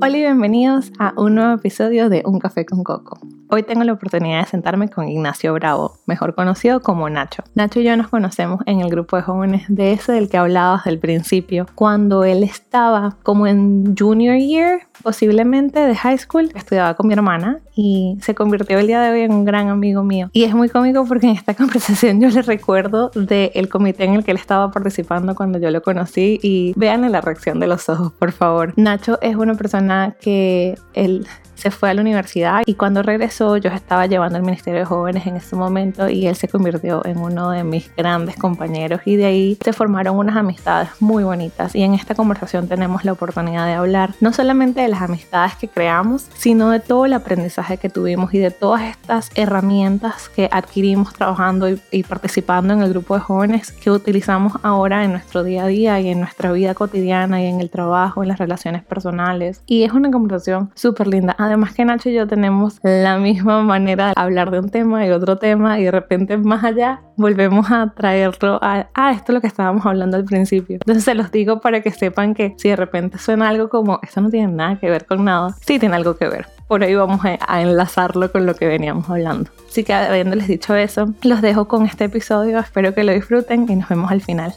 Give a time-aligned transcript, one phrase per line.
[0.00, 3.18] Hola y bienvenidos a un nuevo episodio de Un Café con Coco.
[3.50, 7.42] Hoy tengo la oportunidad de sentarme con Ignacio Bravo, mejor conocido como Nacho.
[7.54, 10.84] Nacho y yo nos conocemos en el grupo de jóvenes de ese del que hablabas
[10.84, 17.06] del principio, cuando él estaba como en junior year, posiblemente de high school, estudiaba con
[17.06, 20.28] mi hermana y se convirtió el día de hoy en un gran amigo mío.
[20.34, 24.24] Y es muy cómico porque en esta conversación yo le recuerdo del comité en el
[24.24, 28.12] que él estaba participando cuando yo lo conocí y vean la reacción de los ojos,
[28.12, 28.74] por favor.
[28.76, 31.26] Nacho es una persona que él
[31.58, 35.24] se fue a la universidad y cuando regresó yo estaba llevando el Ministerio de Jóvenes
[35.26, 39.26] en ese momento y él se convirtió en uno de mis grandes compañeros y de
[39.26, 43.74] ahí se formaron unas amistades muy bonitas y en esta conversación tenemos la oportunidad de
[43.74, 48.34] hablar no solamente de las amistades que creamos, sino de todo el aprendizaje que tuvimos
[48.34, 53.20] y de todas estas herramientas que adquirimos trabajando y, y participando en el grupo de
[53.20, 57.46] jóvenes que utilizamos ahora en nuestro día a día y en nuestra vida cotidiana y
[57.46, 59.62] en el trabajo, en las relaciones personales.
[59.66, 64.08] Y es una conversación súper linda además que Nacho y yo tenemos la misma manera
[64.08, 67.92] de hablar de un tema y otro tema y de repente más allá volvemos a
[67.94, 70.76] traerlo a, esto es lo que estábamos hablando al principio.
[70.76, 74.20] Entonces se los digo para que sepan que si de repente suena algo como, esto
[74.20, 76.46] no tiene nada que ver con nada, sí tiene algo que ver.
[76.66, 79.50] Por ahí vamos a enlazarlo con lo que veníamos hablando.
[79.68, 83.76] Así que habiéndoles dicho eso, los dejo con este episodio, espero que lo disfruten y
[83.76, 84.52] nos vemos al final.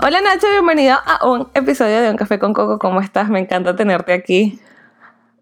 [0.00, 2.78] Hola Nacho, bienvenido a un episodio de Un Café con Coco.
[2.78, 3.28] ¿Cómo estás?
[3.28, 4.58] Me encanta tenerte aquí.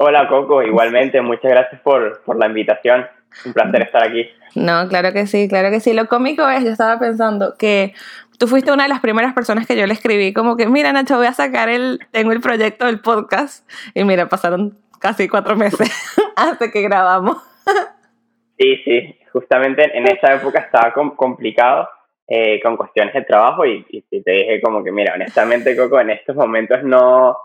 [0.02, 3.06] Hola Coco, igualmente, muchas gracias por, por la invitación.
[3.44, 4.30] Un placer estar aquí.
[4.54, 5.92] No, claro que sí, claro que sí.
[5.92, 7.92] Lo cómico es, yo estaba pensando que
[8.38, 11.18] tú fuiste una de las primeras personas que yo le escribí, como que, mira Nacho,
[11.18, 13.70] voy a sacar el, tengo el proyecto del podcast.
[13.92, 15.92] Y mira, pasaron casi cuatro meses
[16.34, 17.36] hasta que grabamos.
[18.58, 21.90] Sí, sí, justamente en esa época estaba complicado
[22.26, 26.08] eh, con cuestiones de trabajo y, y te dije como que, mira, honestamente Coco, en
[26.08, 27.36] estos momentos no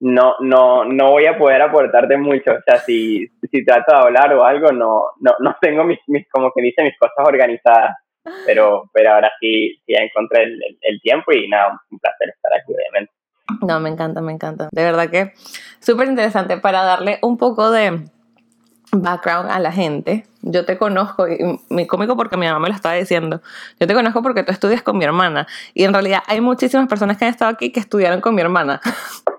[0.00, 2.52] no, no, no voy a poder aportarte mucho.
[2.52, 6.28] O sea, si, si trato de hablar o algo, no, no, no tengo mis, mis,
[6.30, 7.96] como que dice, mis cosas organizadas.
[8.44, 12.52] Pero, pero ahora sí, sí ya encontré el, el, tiempo y nada, un placer estar
[12.52, 13.12] aquí, obviamente.
[13.66, 14.68] No, me encanta, me encanta.
[14.70, 15.32] De verdad que
[15.80, 18.04] súper interesante para darle un poco de
[18.92, 20.26] background a la gente.
[20.42, 21.38] Yo te conozco, y
[21.70, 23.40] mi cómico porque mi mamá me lo estaba diciendo.
[23.80, 25.46] Yo te conozco porque tú estudias con mi hermana.
[25.72, 28.80] Y en realidad hay muchísimas personas que han estado aquí que estudiaron con mi hermana.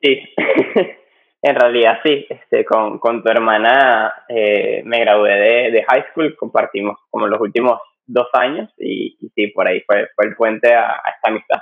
[0.00, 0.20] Sí,
[1.42, 2.26] en realidad sí.
[2.28, 7.40] Este, con, con tu hermana eh, me gradué de, de, high school, compartimos como los
[7.40, 11.30] últimos dos años y, y sí, por ahí fue, fue el puente a, a, esta
[11.30, 11.58] amistad.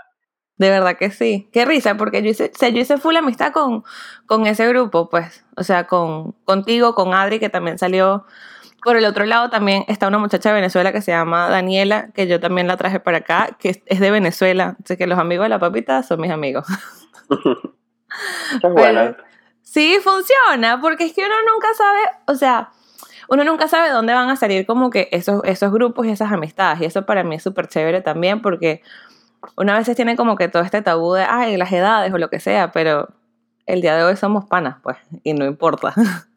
[0.57, 1.49] De verdad que sí.
[1.53, 3.83] Qué risa, porque yo hice, o sea, yo hice full amistad con,
[4.27, 5.45] con ese grupo, pues.
[5.57, 8.25] O sea, con, contigo, con Adri, que también salió.
[8.85, 12.27] Por el otro lado también está una muchacha de Venezuela que se llama Daniela, que
[12.27, 14.77] yo también la traje para acá, que es de Venezuela.
[14.85, 16.67] Así que los amigos de la papita son mis amigos.
[18.63, 19.17] bueno.
[19.63, 22.71] Sí, funciona, porque es que uno nunca sabe, o sea,
[23.29, 26.81] uno nunca sabe dónde van a salir como que esos, esos grupos y esas amistades.
[26.81, 28.83] Y eso para mí es súper chévere también, porque
[29.57, 32.41] una vez tiene como que todo este tabú de, ay, las edades o lo que
[32.41, 33.09] sea, pero
[33.67, 35.95] el día de hoy somos panas, pues, y no importa.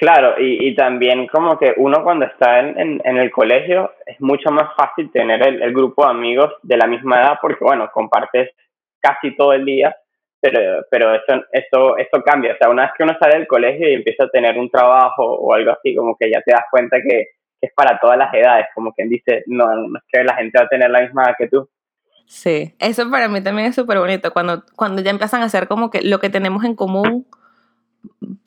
[0.00, 4.20] Claro, y, y también como que uno cuando está en, en, en, el colegio es
[4.20, 7.90] mucho más fácil tener el, el grupo de amigos de la misma edad porque, bueno,
[7.92, 8.52] compartes
[9.00, 9.96] casi todo el día
[10.40, 12.54] pero, pero eso, eso, eso cambia.
[12.54, 15.24] O sea, una vez que uno sale del colegio y empieza a tener un trabajo
[15.24, 18.66] o algo así, como que ya te das cuenta que, es para todas las edades,
[18.74, 21.34] como quien dice, no, no es que la gente va a tener la misma edad
[21.38, 21.68] que tú.
[22.26, 25.90] Sí, eso para mí también es súper bonito, cuando, cuando ya empiezan a hacer como
[25.90, 27.26] que lo que tenemos en común,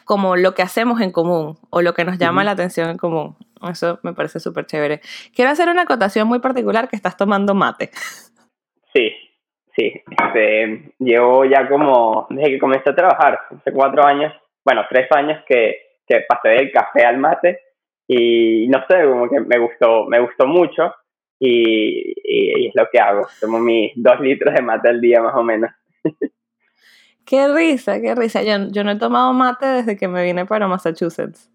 [0.06, 2.46] como lo que hacemos en común o lo que nos llama uh -huh.
[2.46, 3.36] la atención en común.
[3.70, 5.02] Eso me parece súper chévere.
[5.36, 7.92] Quiero hacer una acotación muy particular que estás tomando mate.
[8.94, 9.12] Sí,
[9.76, 14.34] Sí, este, llevo ya como, desde que comencé a trabajar, hace cuatro años,
[14.66, 17.60] bueno, tres años que, que pasé del café al mate
[18.08, 20.94] y no sé, como que me gustó, me gustó mucho
[21.40, 25.36] y, y, es lo que hago, tomo mis dos litros de mate al día más
[25.36, 25.72] o menos.
[27.26, 28.44] Qué risa, qué risa.
[28.44, 31.50] Yo, yo no he tomado mate desde que me vine para Massachusetts.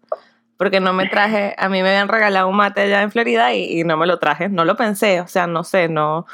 [0.57, 3.81] Porque no me traje, a mí me habían regalado un mate allá en Florida y,
[3.81, 4.49] y no me lo traje.
[4.49, 6.25] No lo pensé, o sea, no sé, no.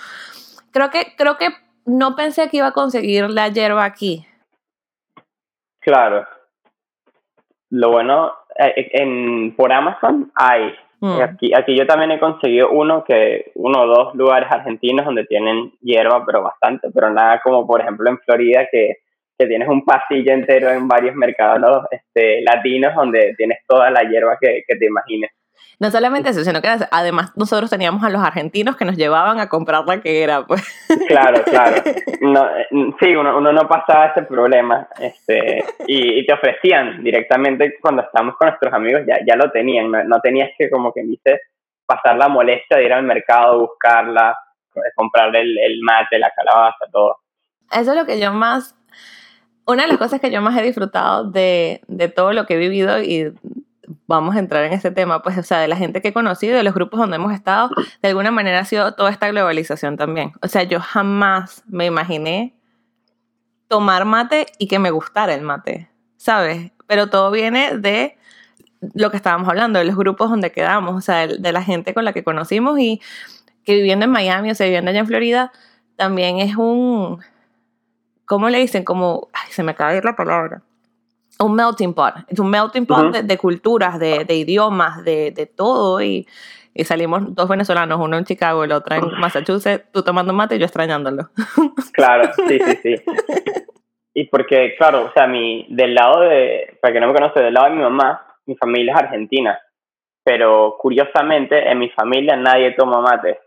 [0.71, 1.49] Creo que, creo que
[1.85, 4.25] no pensé que iba a conseguir la hierba aquí.
[5.79, 6.25] Claro.
[7.69, 10.73] Lo bueno, eh, en, por Amazon hay.
[10.99, 11.21] Mm.
[11.21, 15.73] Aquí, aquí yo también he conseguido uno que, uno o dos lugares argentinos donde tienen
[15.81, 18.99] hierba, pero bastante, pero nada como por ejemplo en Florida que,
[19.37, 24.37] que tienes un pasillo entero en varios mercados este, latinos donde tienes toda la hierba
[24.39, 25.31] que, que te imagines.
[25.79, 29.49] No solamente eso, sino que además nosotros teníamos a los argentinos que nos llevaban a
[29.49, 30.63] comprar la que era, pues.
[31.07, 31.81] Claro, claro.
[32.21, 32.47] No,
[33.01, 34.87] sí, uno, uno, no pasaba ese problema.
[34.97, 39.91] Este, y, te ofrecían directamente cuando estábamos con nuestros amigos, ya, ya lo tenían.
[39.91, 41.41] No, tenías que, como que dice,
[41.85, 44.37] pasar la molestia de ir al mercado, buscarla,
[44.95, 47.17] comprar el, el mate, la calabaza, todo.
[47.69, 48.73] Eso es lo que yo más
[49.65, 52.57] una de las cosas que yo más he disfrutado de, de, todo lo que he
[52.57, 53.33] vivido y
[54.07, 56.57] vamos a entrar en ese tema, pues, o sea, de la gente que he conocido,
[56.57, 57.69] de los grupos donde hemos estado,
[58.01, 60.33] de alguna manera ha sido toda esta globalización también.
[60.41, 62.55] O sea, yo jamás me imaginé
[63.67, 66.71] tomar mate y que me gustara el mate, ¿sabes?
[66.87, 68.17] Pero todo viene de
[68.93, 72.05] lo que estábamos hablando, de los grupos donde quedamos, o sea, de, la gente con
[72.05, 73.01] la que conocimos y
[73.63, 75.51] que viviendo en Miami, o sea, viviendo allá en Florida,
[75.95, 77.19] también es un,
[78.25, 78.83] ¿cómo le dicen?
[78.83, 80.63] Como, ay, se me acaba de ir la palabra
[81.39, 86.27] un melting pot, es un melting pot de, culturas, de, idiomas, de, todo y,
[86.83, 90.65] salimos dos venezolanos, uno en Chicago, el otro en Massachusetts, tú tomando mate y yo
[90.65, 91.29] extrañándolo.
[91.93, 92.95] Claro, sí, sí, sí.
[94.15, 97.53] Y porque, claro, o sea, mi, del lado de, para que no me conoce, del
[97.53, 99.59] lado de mi mamá, mi familia es argentina,
[100.23, 103.39] pero curiosamente en mi familia nadie toma mate.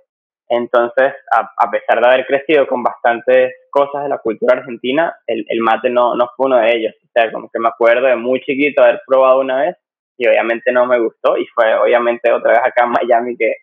[0.49, 5.61] Entonces, a, pesar de haber crecido con bastantes cosas de la cultura argentina, el, el
[5.61, 6.95] mate no, no fue uno de ellos.
[7.17, 9.77] Sea, como que me acuerdo de muy chiquito haber probado una vez
[10.19, 13.55] y obviamente no me gustó y fue obviamente otra vez acá en Miami que,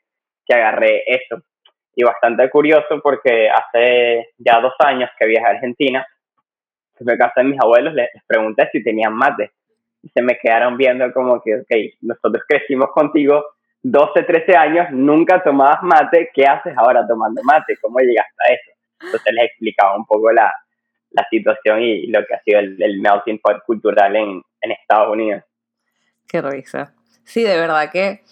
[0.44, 1.44] que agarré eso.
[1.96, 6.08] Y bastante curioso porque hace ya dos años que viajé a Argentina,
[7.02, 9.52] me casé de mis abuelos, les, les pregunté si tenían mate
[10.02, 11.72] y se me quedaron viendo como que, ok,
[12.02, 13.44] nosotros crecimos contigo
[13.84, 17.78] 12, 13 años, nunca tomabas mate, ¿qué haces ahora tomando mate?
[17.82, 18.72] ¿Cómo llegaste a eso?
[19.02, 20.52] Entonces les explicaba un poco la,
[21.14, 25.44] la situación y, lo que ha sido el, melting pot cultural en, en Estados Unidos.
[26.28, 26.94] Qué risa.
[27.24, 28.24] Sí, de verdad que,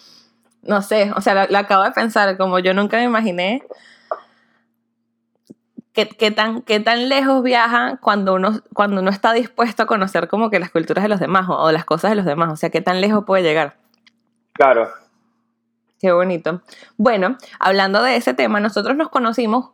[0.63, 3.63] no sé, o sea, lo, acabo de pensar, como yo nunca me imaginé
[5.93, 10.27] qué, qué, tan, qué tan lejos viaja cuando uno, cuando uno está dispuesto a conocer
[10.27, 12.55] como que las culturas de los demás o, o las cosas de los demás, o
[12.55, 13.75] sea, qué tan lejos puede llegar.
[14.53, 14.89] Claro,
[16.01, 16.61] Qué bonito.
[16.97, 19.69] Bueno, hablando de ese tema, nosotros nos conocimos.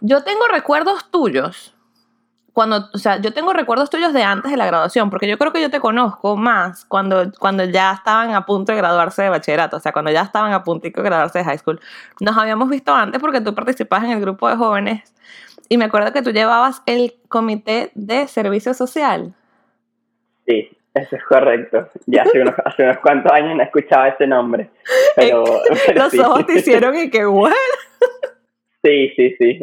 [0.00, 1.72] Yo tengo recuerdos tuyos.
[2.52, 5.52] Cuando, o sea, yo tengo recuerdos tuyos de antes de la graduación, porque yo creo
[5.52, 9.78] que yo te conozco más cuando, cuando ya estaban a punto de graduarse de bachillerato,
[9.78, 11.80] o sea, cuando ya estaban a punto de graduarse de high school.
[12.20, 15.14] Nos habíamos visto antes porque tú participabas en el grupo de jóvenes
[15.68, 19.34] y me acuerdo que tú llevabas el comité de servicio social.
[20.46, 21.88] Sí, eso es correcto.
[22.06, 24.68] Ya hace unos, hace unos cuantos años no escuchaba ese nombre.
[25.16, 25.44] Pero,
[25.94, 27.52] Los ojos te hicieron y que, ¿what?
[28.84, 29.60] Sí, sí, sí.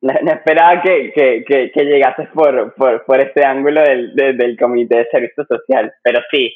[0.00, 4.98] No, esperaba que, que, que, que, llegases por, por, por este ángulo del, del Comité
[4.98, 5.92] de Servicio Social.
[6.02, 6.52] Pero sí,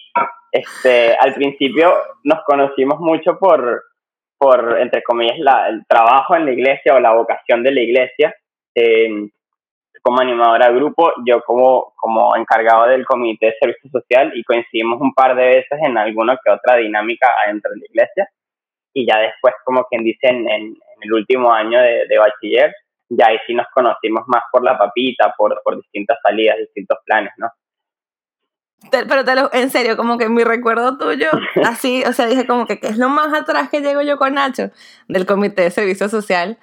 [0.52, 1.92] este, al principio
[2.24, 3.82] nos conocimos mucho por,
[4.38, 8.34] por entre comillas, la, el trabajo en la iglesia o la vocación de la iglesia.
[8.74, 9.28] Eh,
[10.02, 15.00] como animadora de grupo, yo como, como encargado del comité de servicio social y coincidimos
[15.00, 18.28] un par de veces en alguna que otra dinámica adentro de la iglesia.
[18.94, 22.74] Y ya después, como quien dice, en, en, el último año de, de, bachiller,
[23.10, 27.32] ya ahí sí nos conocimos más por la papita, por, por distintas salidas, distintos planes,
[27.36, 27.48] ¿no?
[28.90, 31.28] Pero te lo, en serio, como que mi recuerdo tuyo,
[31.66, 34.34] así, o sea, dije como que, ¿qué es lo más atrás que llego yo con
[34.34, 34.70] Nacho?
[35.08, 36.58] Del comité de servicio social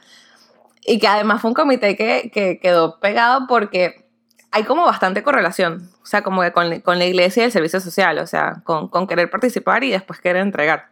[0.84, 4.08] y que además fue un comité que, que quedó pegado porque
[4.52, 8.18] hay como bastante correlación, o sea, como con, con la iglesia y el servicio social,
[8.20, 10.90] o sea, con, con, querer participar y después querer entregar.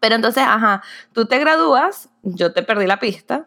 [0.00, 3.46] Pero entonces, ajá, tú te gradúas, yo te perdí la pista,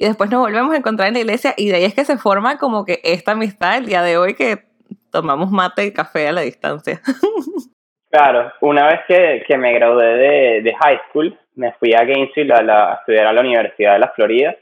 [0.00, 2.16] y después nos volvemos a encontrar en la iglesia, y de ahí es que se
[2.16, 4.64] forma como que esta amistad el día de hoy que
[5.12, 7.00] tomamos mate y café a la distancia.
[8.12, 12.52] Claro, una vez que, que me gradué de, de, high school, me fui a Gainesville
[12.52, 14.56] a, estudiar a la Universidad de la Florida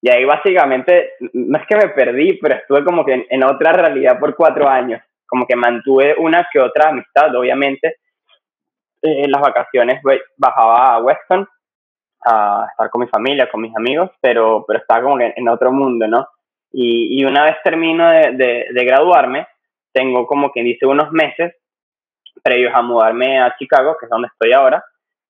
[0.00, 4.20] y ahí básicamente, no es que me perdí, pero estuve como que en, otra realidad
[4.20, 5.02] por cuatro años.
[5.26, 7.96] Como que mantuve una que otra amistad, obviamente.
[9.02, 10.00] en las vacaciones
[10.36, 11.48] bajaba a Weston
[12.24, 15.72] a estar con mi familia, con mis amigos, pero, pero estaba como que en otro
[15.72, 16.28] mundo, ¿no?
[16.72, 19.46] Y, y una vez termino de, de, de, graduarme,
[19.92, 21.54] tengo como quien dice unos meses
[22.42, 24.84] previos a mudarme a Chicago, que es donde estoy ahora,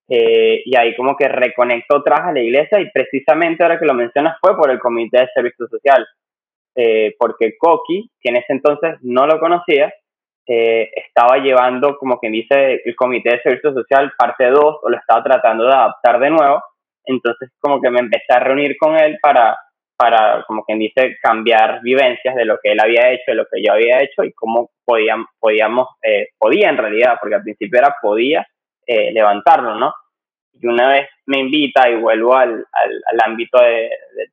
[0.09, 3.95] eh, y ahí como que reconectó otra a la iglesia y precisamente ahora que lo
[3.95, 6.07] mencionas fue por el Comité de Servicio Social,
[6.77, 9.93] eh, porque Coqui, que en ese entonces no lo conocía,
[10.47, 14.97] eh, estaba llevando, como quien dice, el Comité de Servicio Social parte 2 o lo
[14.99, 16.63] estaba tratando de adaptar de nuevo,
[17.05, 19.57] entonces como que me empecé a reunir con él para,
[19.97, 23.63] para como quien dice, cambiar vivencias de lo que él había hecho, de lo que
[23.63, 25.89] yo había hecho y cómo podíamos, podíamos
[26.39, 28.47] podía en realidad, porque al principio era podía,
[28.87, 29.93] eh, levantarlo, ¿no?
[30.61, 33.91] y una vez me invita y vuelvo al, al, al ámbito de,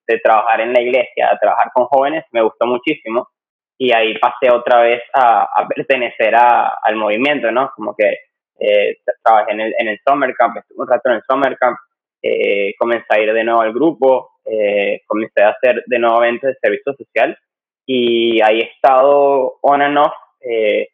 [0.08, 3.30] de, trabajar en la iglesia, a trabajar con jóvenes, me gustó muchísimo
[3.78, 7.72] y ahí pasé otra vez a, a pertenecer a, al movimiento, ¿no?
[7.76, 8.18] Como que
[8.60, 11.78] eh, trabajé en el, en el Summer Camp, estuve un rato en el Summer Camp,
[12.22, 16.50] eh, comencé a ir de nuevo al grupo, eh, comencé a hacer de nuevo eventos
[16.50, 17.38] de servicio social
[17.86, 20.90] y ahí he estado on and off eh,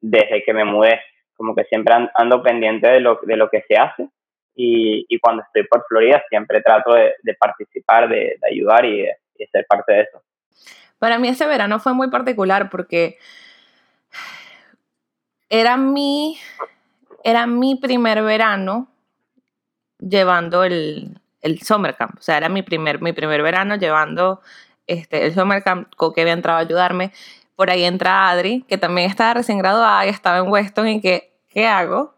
[0.00, 1.00] desde que me mudé,
[1.36, 4.08] como que siempre ando pendiente de lo, de lo que se hace
[4.54, 9.02] y, y cuando estoy por Florida siempre trato de, de participar, de, de ayudar y
[9.02, 10.22] de, de ser parte de eso.
[10.98, 13.18] Para mí ese verano fue muy particular porque
[15.48, 16.38] era mi,
[17.22, 18.88] era mi primer verano
[19.98, 22.18] llevando el, el summer camp.
[22.18, 24.40] O sea, era mi primer, mi primer verano llevando
[24.86, 25.88] este, el summer camp.
[26.14, 27.12] que había entrado a ayudarme.
[27.56, 31.32] Por ahí entra Adri, que también estaba recién graduada y estaba en Weston y que,
[31.48, 32.14] ¿qué hago?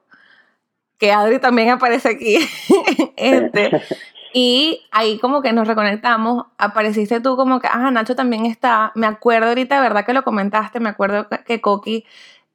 [0.99, 2.39] Que Adri también aparece aquí.
[3.17, 3.83] este,
[4.33, 9.07] y ahí como que nos reconectamos, apareciste tú como que, ah, Nacho también está, me
[9.07, 10.81] acuerdo ahorita, ¿verdad que lo comentaste?
[10.81, 12.05] Me acuerdo que Coqui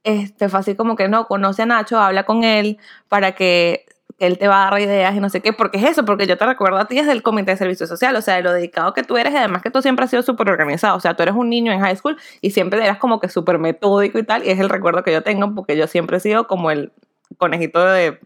[0.03, 3.85] este, fue así como que no, conoce a Nacho, habla con él para que,
[4.19, 6.37] él te va a dar ideas y no sé qué, porque es eso, porque yo
[6.37, 8.93] te recuerdo a ti desde el comité de servicio social, o sea, de lo dedicado
[8.93, 11.23] que tú eres y además que tú siempre has sido súper organizado, o sea, tú
[11.23, 14.45] eres un niño en high school y siempre eras como que súper metódico y tal,
[14.45, 16.91] y es el recuerdo que yo tengo porque yo siempre he sido como el
[17.37, 18.19] conejito de...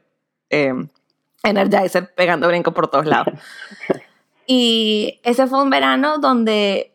[0.50, 0.74] Eh,
[1.44, 3.28] Energizer pegando brinco por todos lados.
[4.48, 6.92] Y ese fue un verano donde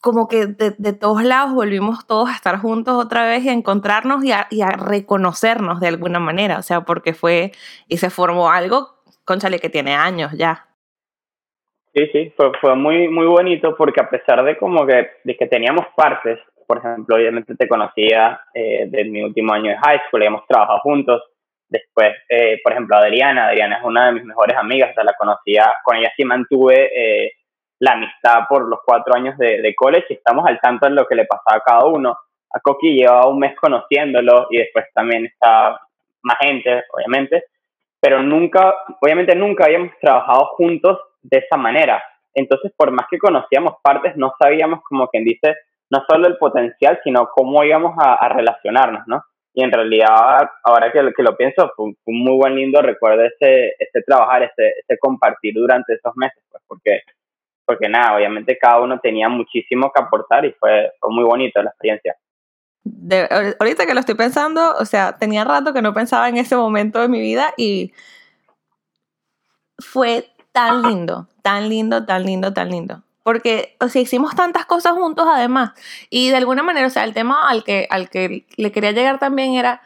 [0.00, 4.24] como que de, todos lados volvimos todos a estar juntos otra vez y a encontrarnos
[4.24, 7.52] y a, reconocernos de alguna manera, o sea, porque fue
[7.88, 8.88] y se formó algo,
[9.24, 10.66] conchale, que tiene años ya.
[11.94, 15.46] Sí, sí, fue, fue muy, muy bonito porque a pesar de como que, de que
[15.46, 20.22] teníamos partes, por ejemplo, obviamente te conocía eh, de mi último año de high school,
[20.22, 21.22] hemos trabajado juntos,
[21.68, 25.74] Después, eh, por ejemplo, Adriana, Adriana es una de mis mejores amigas, o la conocía,
[25.84, 27.32] con ella sí mantuve eh,
[27.80, 31.06] la amistad por los cuatro años de, de, college y estamos al tanto de lo
[31.06, 32.16] que le pasaba a cada uno.
[32.50, 35.80] A Coqui llevaba un mes conociéndolo y después también está
[36.22, 37.44] más gente, obviamente,
[38.00, 42.02] pero nunca, obviamente nunca habíamos trabajado juntos de esa manera.
[42.34, 45.56] Entonces, por más que conocíamos partes, no sabíamos, como quien dice,
[45.90, 49.22] no solo el potencial, sino cómo íbamos a, relacionarnos, ¿no?
[49.54, 53.74] y en realidad, ahora que, que lo pienso, fue un, muy buen lindo recuerdo ese,
[53.78, 57.00] ese trabajar, ese, ese compartir durante esos meses, pues porque,
[57.68, 61.68] porque nada, obviamente cada uno tenía muchísimo que aportar y fue, fue muy bonito la
[61.68, 62.16] experiencia.
[62.82, 63.28] De,
[63.60, 66.98] ahorita que lo estoy pensando, o sea, tenía rato que no pensaba en ese momento
[66.98, 67.92] de mi vida y
[69.78, 74.92] fue tan lindo, tan lindo, tan lindo, tan lindo porque, o sea, hicimos tantas cosas
[74.92, 75.72] juntos además.
[76.08, 79.18] Y de alguna manera, o sea, el tema al que, al que le quería llegar
[79.18, 79.82] también era,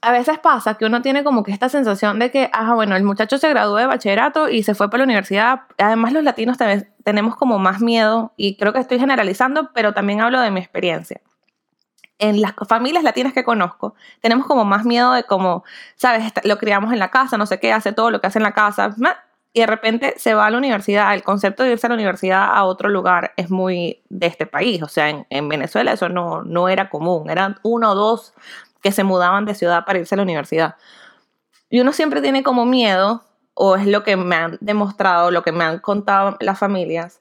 [0.00, 3.02] a veces pasa que uno tiene como que esta sensación de que, ah, bueno, el
[3.02, 5.62] muchacho se graduó de bachillerato y se fue para la universidad.
[5.78, 6.56] Además, los latinos
[7.02, 11.20] tenemos como más miedo, y creo que estoy generalizando, pero también hablo de mi experiencia.
[12.20, 15.64] En las familias latinas que conozco, tenemos como más miedo de como,
[15.96, 18.44] sabes, lo criamos en la casa, no sé qué, hace todo lo que hace en
[18.44, 18.94] la casa
[19.52, 21.14] y de repente se va a la universidad.
[21.14, 24.82] El concepto de irse a la universidad a otro lugar es muy de este país.
[24.82, 27.30] O sea, en, Venezuela eso no, no era común.
[27.30, 28.34] Eran uno o dos
[28.82, 30.76] que se mudaban de ciudad para irse a la universidad.
[31.70, 33.22] Y uno siempre tiene como miedo,
[33.54, 37.18] o es lo que me han demostrado, lo que me han contado las familias,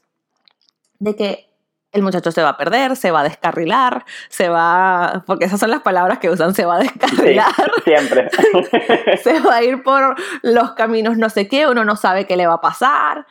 [0.99, 1.47] de que
[1.91, 5.71] el muchacho se va a perder, se va a descarrilar, se va, porque esas son
[5.71, 7.53] las palabras que usan, se va a descarrilar.
[7.83, 8.29] siempre.
[9.23, 12.47] se va a ir por los caminos no sé qué, uno no sabe qué le
[12.47, 13.25] va a pasar.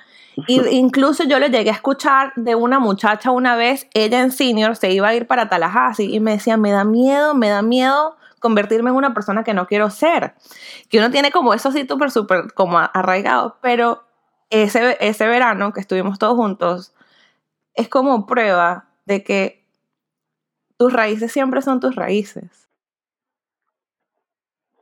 [0.47, 4.77] Y incluso yo le llegué a escuchar de una muchacha una vez, ella en senior
[4.77, 8.17] se iba a ir para Tallahassee y me decía, me da miedo, me da miedo
[8.41, 10.35] convertirme en una persona que no quiero ser.
[10.89, 14.05] Que uno tiene como eso así súper, súper como arraigado, pero
[14.51, 16.95] ese, ese verano que estuvimos todos juntos,
[17.75, 19.67] es como prueba de que
[20.77, 22.66] tus raíces siempre son tus raíces.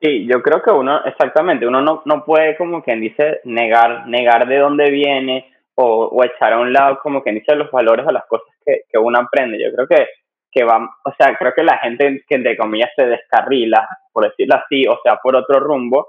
[0.04, 4.46] Sí, yo creo que uno, exactamente, uno no, no puede como quien dice negar, negar
[4.46, 8.12] de dónde viene o, o, echar a un lado como quien dice los valores o
[8.12, 9.58] las cosas que, que uno aprende.
[9.58, 10.08] Yo creo que,
[10.52, 14.56] que va, o sea, creo que la gente que entre comillas se descarrila, por decirlo
[14.56, 16.08] así, o sea, por otro rumbo,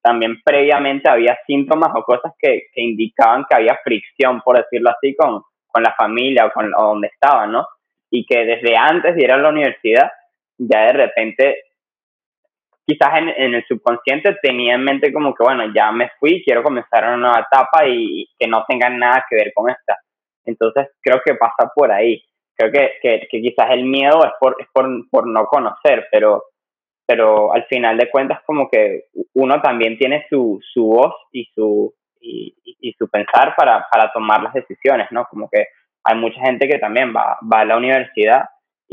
[0.00, 5.14] también previamente había síntomas o cosas que, que indicaban que había fricción, por decirlo así,
[5.14, 7.66] con, con la familia o con donde estaban, ¿no?
[8.10, 10.10] Y que desde antes de ir a la universidad,
[10.56, 11.56] ya de repente,
[12.86, 17.04] quizás en, el subconsciente tenía en mente como que, bueno, ya me fui, quiero comenzar
[17.04, 19.98] una nueva etapa y que no tenga nada que ver con esta.
[20.44, 22.22] Entonces creo que pasa por ahí.
[22.56, 26.44] Creo que, que, quizás el miedo es por, es por, por no conocer, pero
[27.06, 31.92] pero al final de cuentas como que uno también tiene su, su voz y su,
[32.18, 35.26] y, y su pensar para, para tomar las decisiones, ¿no?
[35.26, 35.66] Como que
[36.02, 38.44] hay mucha gente que también va, va a la universidad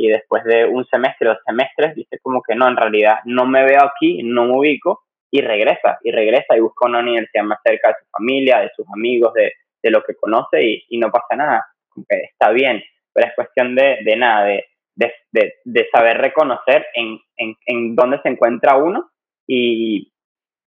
[0.02, 3.64] y después de un semestre o semestres dice como que no, en realidad no me
[3.64, 7.90] veo aquí, no me ubico y regresa, y regresa y busca una universidad más cerca
[7.90, 9.54] de su familia, de sus amigos, de,
[9.84, 13.36] de lo que conoce y, y, no pasa nada, como que está bien, pero es
[13.36, 14.66] cuestión de, de nada, de,
[14.96, 19.12] de, de, saber reconocer en, en, en dónde se encuentra uno
[19.48, 20.12] y,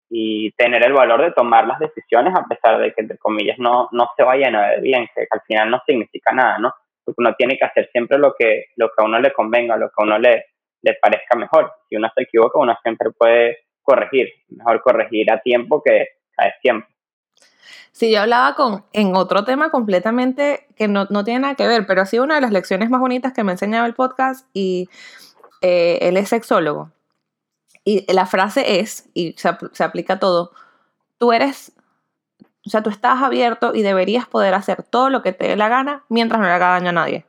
[0.09, 3.89] y tener el valor de tomar las decisiones a pesar de que, entre comillas, no,
[3.91, 6.73] no se vayan a ver bien, que al final no significa nada, ¿no?
[7.05, 9.89] Porque uno tiene que hacer siempre lo que, lo que a uno le convenga, lo
[9.89, 10.47] que a uno le,
[10.81, 11.71] le parezca mejor.
[11.87, 14.29] Si uno se equivoca, uno siempre puede corregir.
[14.49, 16.07] Mejor corregir a tiempo que
[16.37, 16.87] a tiempo.
[17.91, 21.87] Sí, yo hablaba con, en otro tema completamente que no, no, tiene nada que ver,
[21.87, 24.49] pero ha sido una de las lecciones más bonitas que me ha enseñado el podcast
[24.51, 24.89] y
[25.61, 26.91] eh, él es sexólogo.
[27.85, 30.51] Y la frase es, y se, se aplica a todo,
[31.17, 31.71] tú eres,
[32.65, 35.69] o sea, tú estás abierto y deberías poder hacer todo lo que te dé la
[35.69, 37.25] gana mientras no le haga daño a nadie.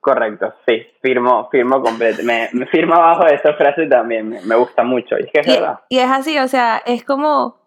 [0.00, 4.56] Correcto, sí, firmo, firmo completo, me, me firmo abajo de esa frase también, me, me
[4.56, 5.80] gusta mucho, y es que es y, verdad.
[5.88, 7.62] Y es así, o sea, es como,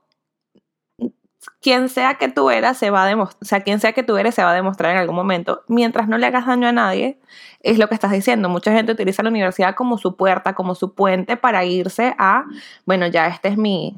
[1.61, 4.17] quien sea que tú eras se va a demostrar, o sea, quien sea que tú
[4.17, 5.63] eres se va a demostrar en algún momento.
[5.67, 7.19] Mientras no le hagas daño a nadie,
[7.61, 8.49] es lo que estás diciendo.
[8.49, 12.45] Mucha gente utiliza la universidad como su puerta, como su puente para irse a,
[12.85, 13.95] bueno, ya este es mi...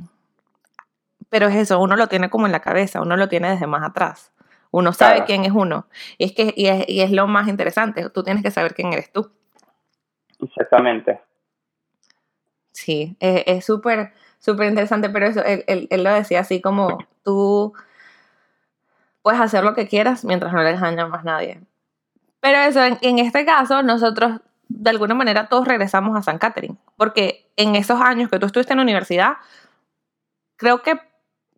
[1.30, 3.84] Pero es eso, uno lo tiene como en la cabeza, uno lo tiene desde más
[3.84, 4.32] atrás.
[4.72, 5.26] Uno sabe claro.
[5.26, 5.88] quién es uno.
[6.18, 8.10] Y es que y es, y es, lo más interesante.
[8.10, 9.32] Tú tienes que saber quién eres tú.
[10.40, 11.22] Exactamente.
[12.72, 15.10] Sí, es súper, súper interesante.
[15.10, 17.74] Pero eso, él, él, él, lo decía así como tú
[19.22, 21.62] puedes hacer lo que quieras mientras no le daño a más nadie.
[22.40, 26.78] Pero eso, en, en, este caso, nosotros de alguna manera todos regresamos a San Catherine.
[26.98, 29.34] Porque en esos años que tú estuviste en la universidad,
[30.56, 31.00] creo que,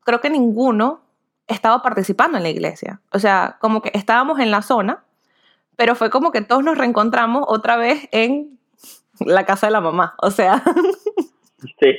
[0.03, 1.01] creo que ninguno
[1.47, 3.01] estaba participando en la iglesia.
[3.11, 5.03] O sea, como que estábamos en la zona,
[5.75, 8.59] pero fue como que todos nos reencontramos otra vez en
[9.19, 10.15] la casa de la mamá.
[10.21, 10.61] O sea.
[11.79, 11.97] Sí.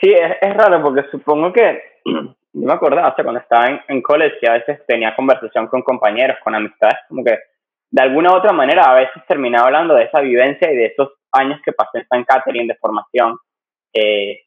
[0.00, 1.80] Sí, es, es raro porque supongo que.
[2.58, 5.66] Yo me acordaba, o sea, cuando estaba en, en college, que a veces tenía conversación
[5.66, 7.38] con compañeros, con amistades, como que
[7.90, 11.10] de alguna u otra manera a veces terminaba hablando de esa vivencia y de esos
[11.32, 13.36] años que pasé en San Catherine de formación.
[13.92, 14.45] Eh,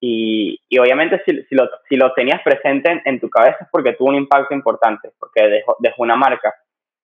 [0.00, 3.68] y, y, obviamente si, si, lo, si lo tenías presente en, en, tu cabeza es
[3.70, 6.54] porque tuvo un impacto importante, porque dejó, dejó una marca.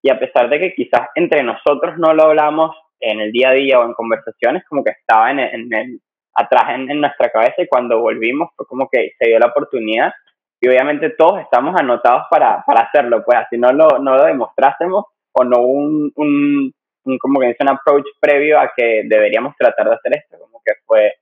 [0.03, 3.53] Y a pesar de que quizás entre nosotros no lo hablamos en el día a
[3.53, 6.01] día o en conversaciones, como que estaba en, en el,
[6.35, 10.13] atrás en, en, nuestra cabeza y cuando volvimos fue como que se dio la oportunidad
[10.61, 15.05] y obviamente todos estamos anotados para, para hacerlo, pues así no lo, no lo demostrásemos
[15.33, 16.73] o no un, un,
[17.05, 20.63] un, como que dice un approach previo a que deberíamos tratar de hacer esto, como
[20.65, 21.13] que fue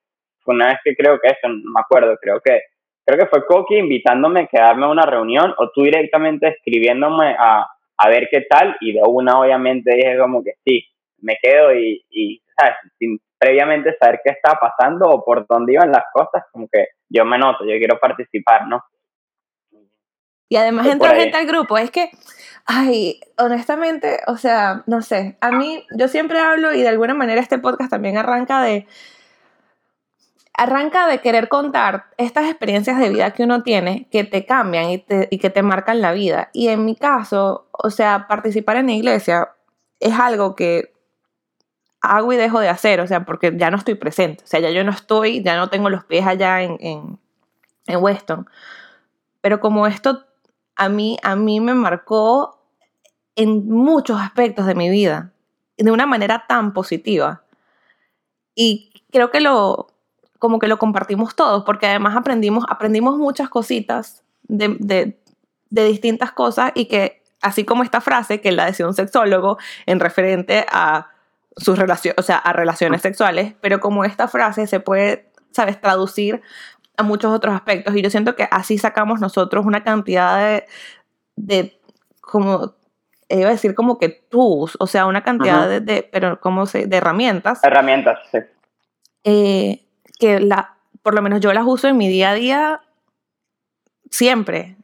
[0.44, 2.62] fue una vez que creo que eso, no me acuerdo, creo que
[3.04, 7.66] creo que fue Coqui invitándome a quedarme a una reunión o tú directamente escribiéndome a,
[7.96, 10.84] a ver qué tal y de una obviamente dije como que sí,
[11.18, 12.74] me quedo y, y ¿sabes?
[12.98, 17.24] sin previamente saber qué estaba pasando o por dónde iban las cosas, como que yo
[17.24, 18.84] me noto, yo quiero participar, ¿no?
[20.48, 22.10] Y además entra gente al grupo, es que,
[22.66, 27.40] ay, honestamente, o sea, no sé, a mí, yo siempre hablo y de alguna manera
[27.40, 28.86] este podcast también arranca de,
[30.54, 34.98] arranca de querer contar estas experiencias de vida que uno tiene que te cambian y,
[35.38, 36.50] que te marcan la vida.
[36.52, 39.50] Y en mi caso, o sea, participar en la iglesia
[40.00, 40.92] es algo que
[42.00, 44.70] hago y dejo de hacer, o sea, porque ya no estoy presente, o sea, ya
[44.70, 47.18] yo no estoy, ya no tengo los pies allá en, en,
[47.86, 48.48] en Weston.
[49.40, 50.24] Pero como esto
[50.76, 52.58] a mí, a mí me marcó
[53.36, 55.32] en muchos aspectos de mi vida,
[55.76, 57.44] de una manera tan positiva.
[58.54, 59.91] Y creo que lo,
[60.42, 65.16] como que lo compartimos todos, porque además aprendimos, aprendimos muchas cositas de, de,
[65.70, 70.00] de distintas cosas y que, así como esta frase, que la decía un sexólogo en
[70.00, 71.12] referente a
[71.56, 76.42] sus relaciones, o sea, a relaciones sexuales, pero como esta frase se puede, sabes, traducir
[76.96, 80.66] a muchos otros aspectos y yo siento que así sacamos nosotros una cantidad de,
[81.36, 81.80] de
[82.20, 82.74] como
[83.28, 85.68] iba a decir como que tools, o sea, una cantidad uh -huh.
[85.68, 86.88] de, de, pero ¿cómo se?
[86.88, 87.62] de herramientas.
[87.62, 88.38] Herramientas, sí.
[89.22, 89.82] Eh,
[90.18, 92.80] que la, por lo menos yo las uso en mi día a día
[94.10, 94.76] siempre.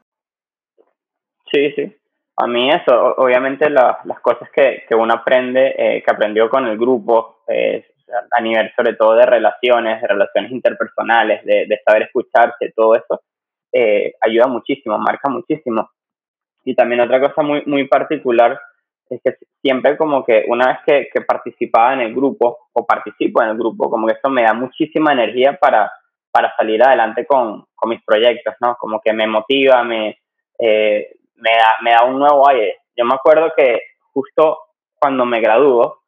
[1.50, 1.94] Sí, sí.
[2.36, 6.66] A mí eso, obviamente la, las cosas que, que uno aprende, eh, que aprendió con
[6.66, 7.84] el grupo, eh,
[8.30, 13.22] a nivel sobre todo de relaciones, de relaciones interpersonales, de, de saber escucharse, todo eso,
[13.72, 15.90] eh, ayuda muchísimo, marca muchísimo.
[16.64, 18.60] Y también otra cosa muy, muy particular
[19.10, 23.42] es que siempre como que una vez que, que participaba en el grupo o participo
[23.42, 25.90] en el grupo, como que esto me da muchísima energía para,
[26.30, 28.76] para salir adelante con, con mis proyectos, ¿no?
[28.76, 30.18] Como que me motiva, me,
[30.58, 32.78] eh, me, da, me da un nuevo aire.
[32.96, 33.80] Yo me acuerdo que
[34.12, 34.58] justo
[34.98, 36.02] cuando me graduó,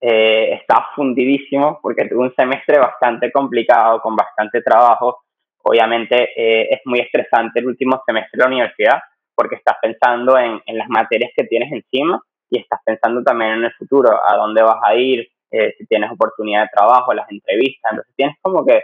[0.00, 5.22] eh, estaba fundidísimo porque tuve un semestre bastante complicado, con bastante trabajo.
[5.62, 9.00] Obviamente eh, es muy estresante el último semestre de la universidad
[9.34, 13.64] porque estás pensando en, en, las materias que tienes encima y estás pensando también en
[13.64, 17.92] el futuro, a dónde vas a ir, eh, si tienes oportunidad de trabajo, las entrevistas.
[17.92, 18.82] Entonces tienes como que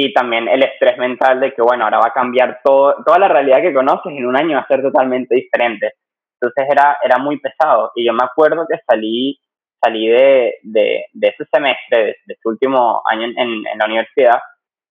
[0.00, 3.26] y también el estrés mental de que, bueno, ahora va a cambiar todo, toda la
[3.26, 5.94] realidad que conoces en un año va a ser totalmente diferente.
[6.40, 7.90] Entonces era, era muy pesado.
[7.96, 9.40] Y yo me acuerdo que salí,
[9.82, 14.38] salí de, de, de ese semestre, de, de ese último año en, en, la universidad,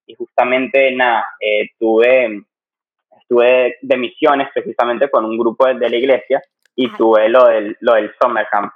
[0.05, 2.43] y justamente, nada, eh, tuve,
[3.21, 6.41] estuve de misiones precisamente con un grupo de la iglesia
[6.77, 8.71] y tuve lo del, lo del summer camp.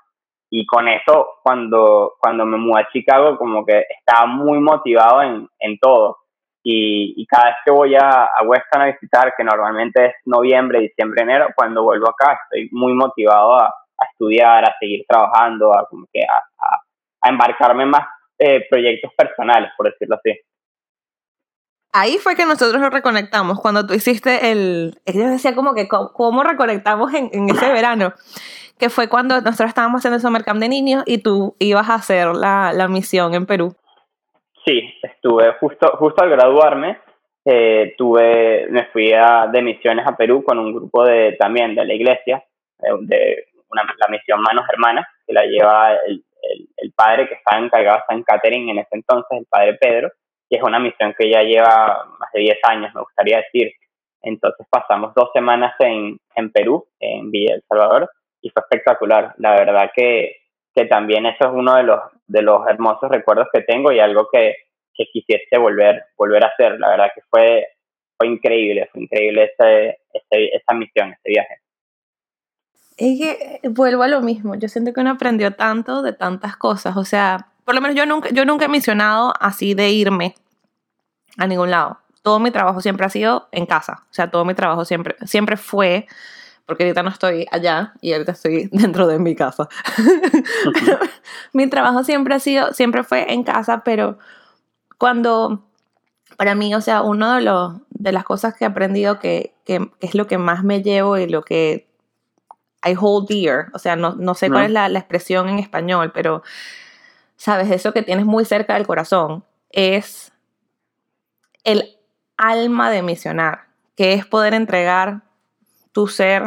[0.50, 5.48] Y con eso, cuando, cuando me mudé a Chicago, como que estaba muy motivado en,
[5.60, 6.18] en todo
[6.64, 10.80] y, y, cada vez que voy a, a Weston a visitar, que normalmente es noviembre,
[10.82, 15.88] diciembre, enero, cuando vuelvo acá estoy muy motivado a, a estudiar, a seguir trabajando, a,
[15.88, 16.38] como que a,
[17.22, 20.38] a embarcarme en más eh, proyectos personales, por decirlo así.
[21.94, 24.96] Ahí fue que nosotros nos reconectamos, cuando tú hiciste el...
[25.06, 28.14] Yo decía como que, ¿cómo, reconectamos en, ese verano?
[28.80, 32.28] Que fue cuando nosotros estábamos haciendo el Summer de niños y tú ibas a hacer
[32.28, 33.76] la, la misión en Perú.
[34.66, 37.00] Sí, estuve justo, justo al graduarme,
[37.44, 41.86] eh, tuve, me fui a, de misiones a Perú con un grupo de también de
[41.86, 42.44] la iglesia,
[42.80, 46.24] eh, de una, la misión Manos Hermanas, que la lleva el,
[46.78, 50.12] el, padre que estaba encargado, está en catering en ese entonces, el padre Pedro,
[50.52, 53.72] y es una misión que ya lleva más de 10 años, me gustaría decir.
[54.22, 58.12] Entonces pasamos dos semanas en, en Perú, en Villa El Salvador,
[58.42, 59.34] y fue espectacular.
[59.38, 60.42] La verdad que
[60.74, 64.28] que también eso es uno de los, de los hermosos recuerdos que tengo y algo
[64.32, 64.56] que,
[64.94, 66.80] que quisiese volver, volver a hacer.
[66.80, 67.68] La verdad que fue,
[68.18, 71.56] fue increíble, fue increíble ese, ese, esa misión, ese viaje.
[72.98, 76.98] Es que vuelvo a lo mismo, yo siento que uno aprendió tanto de tantas cosas,
[76.98, 80.36] o sea, por lo menos yo nunca, yo nunca he mencionado así de irme
[81.38, 82.00] a ningún lado.
[82.22, 85.58] Todo mi trabajo siempre ha sido en casa, o sea, todo mi trabajo siempre, siempre
[85.58, 86.08] fue
[86.72, 89.68] porque ahorita no estoy allá y ahorita estoy dentro de mi casa.
[91.54, 94.18] mi trabajo siempre ha sido, siempre fue en casa, pero
[94.98, 95.66] cuando,
[96.38, 99.92] para mí, o sea, uno de, los, de las cosas que he aprendido que, que,
[100.00, 101.90] es lo que más me llevo y lo que
[102.86, 104.56] I hold dear, o sea, no, no sé no.
[104.56, 106.42] cuál es la, la expresión en español, pero,
[107.36, 110.31] sabes, eso que tienes muy cerca del corazón es
[111.64, 111.98] el
[112.38, 115.22] alma de misionar, que es poder entregar
[115.92, 116.44] tu ser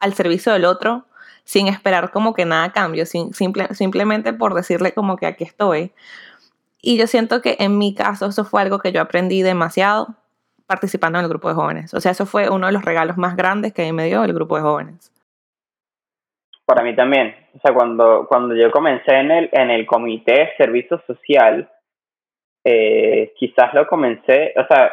[0.00, 1.06] al servicio del otro
[1.44, 5.92] sin esperar como que nada cambio, sin, simple, simplemente por decirle como que aquí estoy.
[6.80, 10.14] Y yo siento que en mi caso eso fue algo que yo aprendí demasiado
[10.66, 11.92] participando en el grupo de jóvenes.
[11.94, 14.56] O sea, eso fue uno de los regalos más grandes que me dio el grupo
[14.56, 15.12] de jóvenes.
[16.64, 17.34] Para mí también.
[17.56, 21.68] O sea, cuando, cuando yo comencé en el, en el comité de servicio social,
[22.64, 24.92] eh, quizás lo comencé, o sea,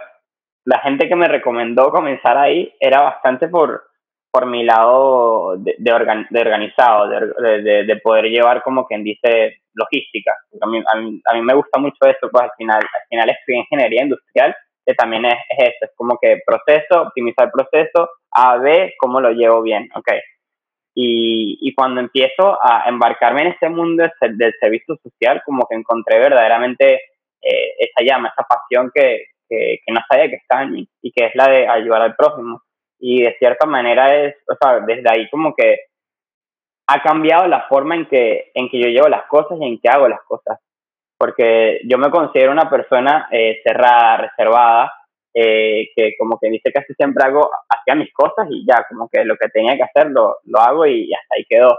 [0.66, 3.84] la gente que me recomendó comenzar ahí era bastante por,
[4.32, 9.04] por mi lado de, de, organ, de organizado, de, de, de, poder llevar como quien
[9.04, 10.34] dice logística.
[10.62, 13.30] A mí, a, mí, a mí me gusta mucho eso, pues al final, al final
[13.30, 18.58] en ingeniería industrial, que también es, es eso, es como que proceso, optimizar proceso, A,
[18.58, 20.12] B, cómo lo llevo bien, ok.
[20.96, 26.20] Y, y cuando empiezo a embarcarme en este mundo del servicio social, como que encontré
[26.20, 27.02] verdaderamente
[27.42, 31.12] eh, esa llama, esa pasión que, que, que no sabía que estaba en mí y
[31.12, 32.62] que es la de ayudar al prójimo
[33.00, 35.78] y de cierta manera es, o sea, desde ahí como que
[36.88, 39.90] ha cambiado la forma en que, en que yo llevo las cosas y en que
[39.90, 40.60] hago las cosas.
[41.18, 44.94] Porque yo me considero una persona eh, cerrada, reservada,
[45.34, 49.24] eh, que como que dice casi siempre hago, hacía mis cosas y ya, como que
[49.26, 51.78] lo que tenía que hacer lo, lo hago y hasta ahí quedó.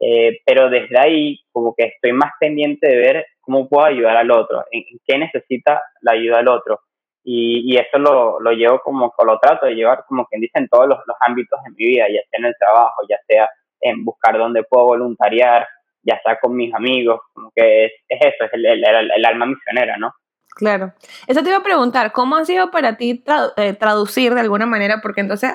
[0.00, 4.30] Eh, pero desde ahí como que estoy más pendiente de ver cómo puedo ayudar al
[4.30, 6.80] otro, en, qué necesita la ayuda del otro
[7.24, 10.68] y, y eso lo, lo llevo como, lo trato de llevar como quien dice en
[10.68, 13.48] todos los, los ámbitos de mi vida, ya sea en el trabajo, ya sea
[13.80, 15.66] en buscar dónde puedo voluntariar,
[16.02, 19.96] ya sea con mis amigos, como que es, es eso, es el, el, alma misionera,
[19.96, 20.12] ¿no?
[20.54, 20.92] Claro.
[21.26, 23.24] Eso te iba a preguntar, ¿cómo ha sido para ti
[23.56, 25.00] eh, traducir de alguna manera?
[25.02, 25.52] Porque entonces,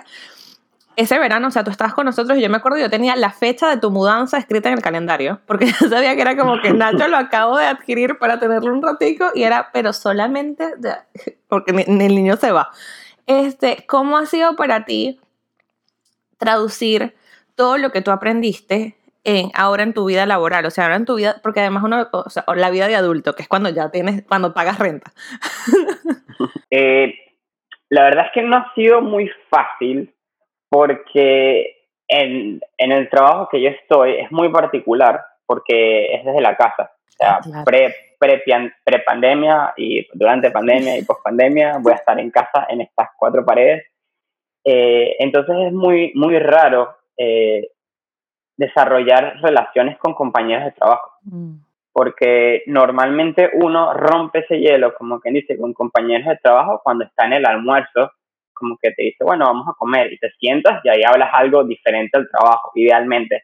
[1.00, 3.32] ese verano, o sea, tú estabas con nosotros y yo me acuerdo, yo tenía la
[3.32, 6.74] fecha de tu mudanza escrita en el calendario, porque yo sabía que era como que
[6.74, 10.66] Nacho lo acabo de adquirir para tenerlo un ratico y era, pero solamente,
[11.48, 12.70] porque el niño se va.
[13.28, 15.22] Este, ¿Cómo ha sido para ti
[16.38, 17.16] traducir
[17.56, 21.06] todo lo que tú aprendiste en, ahora en tu vida laboral, o sea, ahora en
[21.06, 23.90] tu vida, porque además uno, o sea, la vida de adulto, que es cuando ya
[23.90, 25.14] tienes, cuando pagas renta.
[26.72, 27.14] eh,
[27.88, 30.14] la verdad es que no ha sido muy fácil
[30.70, 31.78] porque
[32.08, 36.92] en, en, el trabajo que yo estoy es muy particular porque es desde la casa.
[37.08, 38.44] O sea, ah, pre, pre,
[38.84, 43.10] pre, pandemia y durante pandemia y post pandemia voy a estar en casa en estas
[43.18, 43.84] cuatro paredes.
[44.64, 47.72] Eh, entonces es muy, muy raro eh,
[48.58, 51.14] desarrollar relaciones con compañeros de trabajo.
[51.24, 51.56] Mm.
[51.92, 57.26] Porque normalmente uno rompe ese hielo, como quien dice, con compañeros de trabajo cuando está
[57.26, 58.12] en el almuerzo
[58.60, 61.63] como que te dice, bueno, vamos a comer y te sientas y ahí hablas algo
[61.63, 63.43] diferente al trabajo, idealmente.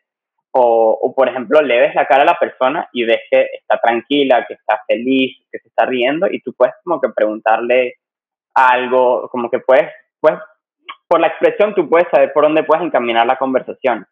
[0.52, 3.78] O, o, por ejemplo, le ves la cara a la persona y ves que está
[3.78, 7.96] tranquila, que está feliz, que se está riendo y tú puedes como que preguntarle
[8.54, 10.36] algo, como que puedes, pues,
[11.08, 14.06] por la expresión tú puedes saber por dónde puedes encaminar la conversación.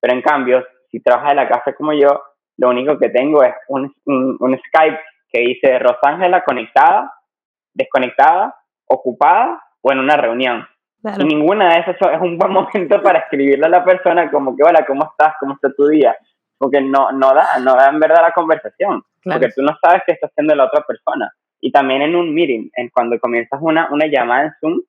[0.00, 2.22] Pero en cambio, si trabajas en la casa como yo,
[2.58, 5.00] lo único que tengo es un, un, un Skype
[5.30, 7.12] que dice Rosángela conectada,
[7.74, 8.54] desconectada,
[8.86, 10.66] ocupada o en una reunión.
[11.16, 14.64] Y ninguna de esas es un buen momento para escribirle a la persona como que,
[14.64, 15.34] hola, ¿cómo estás?
[15.38, 16.16] ¿Cómo está tu día?
[16.58, 20.12] Porque no, no, da, no da en verdad la conversación, porque tú no sabes qué
[20.12, 21.32] está haciendo la otra persona.
[21.60, 24.80] Y también en un meeting, en cuando comienzas una, una llamada en Zoom,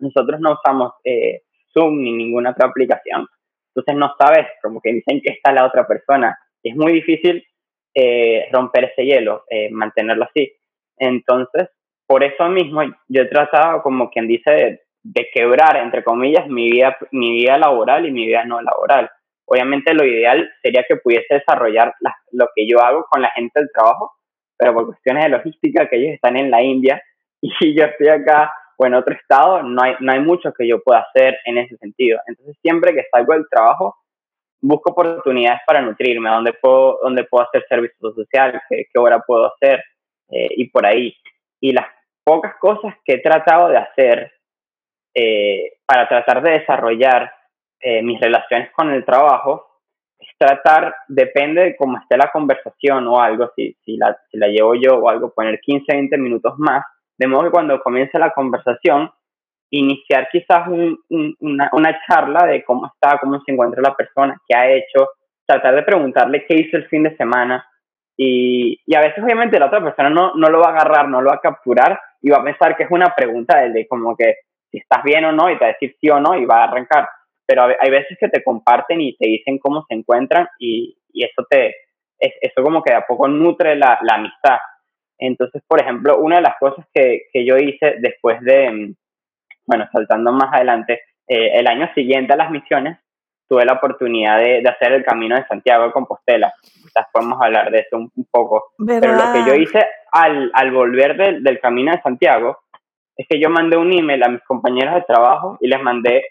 [0.00, 3.28] nosotros no usamos eh, Zoom ni ninguna otra aplicación.
[3.74, 6.36] Entonces no sabes como que dicen que está la otra persona.
[6.64, 7.46] Es muy difícil
[7.94, 10.52] eh, romper ese hielo, eh, mantenerlo así.
[10.98, 11.68] Entonces,
[12.06, 16.96] por eso mismo yo he tratado, como quien dice, de, quebrar, entre comillas, mi vida,
[17.12, 19.10] mi vida laboral y mi vida no laboral.
[19.46, 21.94] Obviamente lo ideal sería que pudiese desarrollar
[22.32, 24.12] lo que yo hago con la gente del trabajo,
[24.56, 27.02] pero por cuestiones de logística, que ellos están en la India
[27.40, 30.82] y yo estoy acá o en otro estado, no hay, no hay mucho que yo
[30.82, 32.20] pueda hacer en ese sentido.
[32.26, 33.96] Entonces siempre que salgo del trabajo,
[34.60, 39.52] busco oportunidades para nutrirme, dónde puedo, dónde puedo hacer servicio social, qué, qué hora puedo
[39.52, 39.82] hacer
[40.30, 41.14] eh, y por ahí.
[41.60, 41.86] Y las
[42.26, 44.32] pocas cosas que he tratado de hacer
[45.14, 47.32] eh, para tratar de desarrollar
[47.80, 49.64] eh, mis relaciones con el trabajo
[50.18, 54.74] es tratar, depende de cómo esté la conversación o algo, si, si, la, la llevo
[54.74, 56.84] yo o algo, poner 15, 20 minutos más,
[57.16, 59.08] de modo que cuando comience la conversación,
[59.70, 60.98] iniciar quizás un,
[61.38, 65.10] una, una charla de cómo está, cómo se encuentra la persona, qué ha hecho,
[65.46, 67.64] tratar de preguntarle qué hizo el fin de semana,
[68.16, 71.20] y, y, a veces obviamente la otra persona no, no lo va a agarrar, no
[71.20, 74.36] lo va a capturar y va a pensar que es una pregunta de, como que
[74.70, 76.60] si estás bien o no y te va a decir sí o no y va
[76.60, 77.08] a arrancar.
[77.46, 81.44] Pero hay veces que te comparten y te dicen cómo se encuentran y, y eso
[81.48, 81.74] te
[82.18, 84.58] eso como que a poco nutre la, la, amistad.
[85.18, 88.94] Entonces, por ejemplo, una de las cosas que, que yo hice después de,
[89.66, 92.98] bueno, saltando más adelante, eh, el año siguiente a las misiones,
[93.48, 96.52] tuve la oportunidad de, de, hacer el camino de Santiago de Compostela.
[96.62, 98.72] Quizás podemos hablar de eso un, poco.
[98.84, 102.58] Pero lo que yo hice al, al volver del camino de Santiago
[103.16, 106.24] es que yo mandé un email a mis compañeros de trabajo y les mandé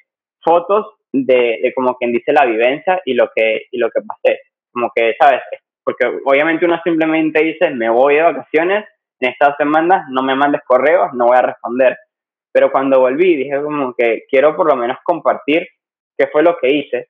[0.43, 4.39] fotos de, de como quien dice la vivencia y lo que, y lo que pasé.
[4.71, 5.41] Como que, ¿sabes?
[5.83, 8.85] Porque obviamente uno simplemente dice, me voy de vacaciones,
[9.19, 11.97] en estas semanas no me mandes correos, no voy a responder.
[12.51, 15.67] Pero cuando volví dije como que quiero por lo menos compartir
[16.17, 17.09] qué fue lo que hice.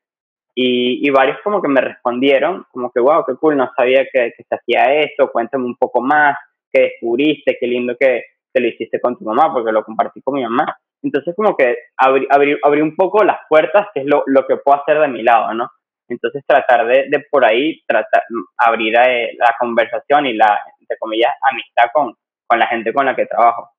[0.58, 4.32] Y, y, varios como que me respondieron, como que, wow, qué cool, no sabía que,
[4.38, 6.38] que se hacía esto, cuéntame un poco más,
[6.72, 10.36] qué descubriste, qué lindo que, que lo hiciste con tu mamá, porque lo compartí con
[10.36, 10.78] mi mamá.
[11.04, 12.26] Entonces como que abrí,
[12.63, 15.54] abrí, un poco las puertas, que es lo, lo, que puedo hacer de mi lado,
[15.54, 15.70] ¿no?
[16.08, 18.24] Entonces tratar de, de por ahí, tratar,
[18.58, 22.13] abrir eh, la conversación y la, entre comillas, amistad con,
[22.48, 23.72] con la gente con la que trabajo.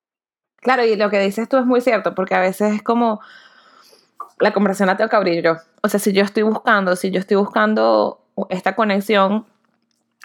[0.58, 3.20] Claro, y lo que dices tú es muy cierto, porque a veces es como
[4.38, 5.56] la conversación la tengo que abrir yo.
[5.82, 8.20] O sea, si yo estoy buscando, si yo estoy buscando
[8.50, 9.46] esta conexión,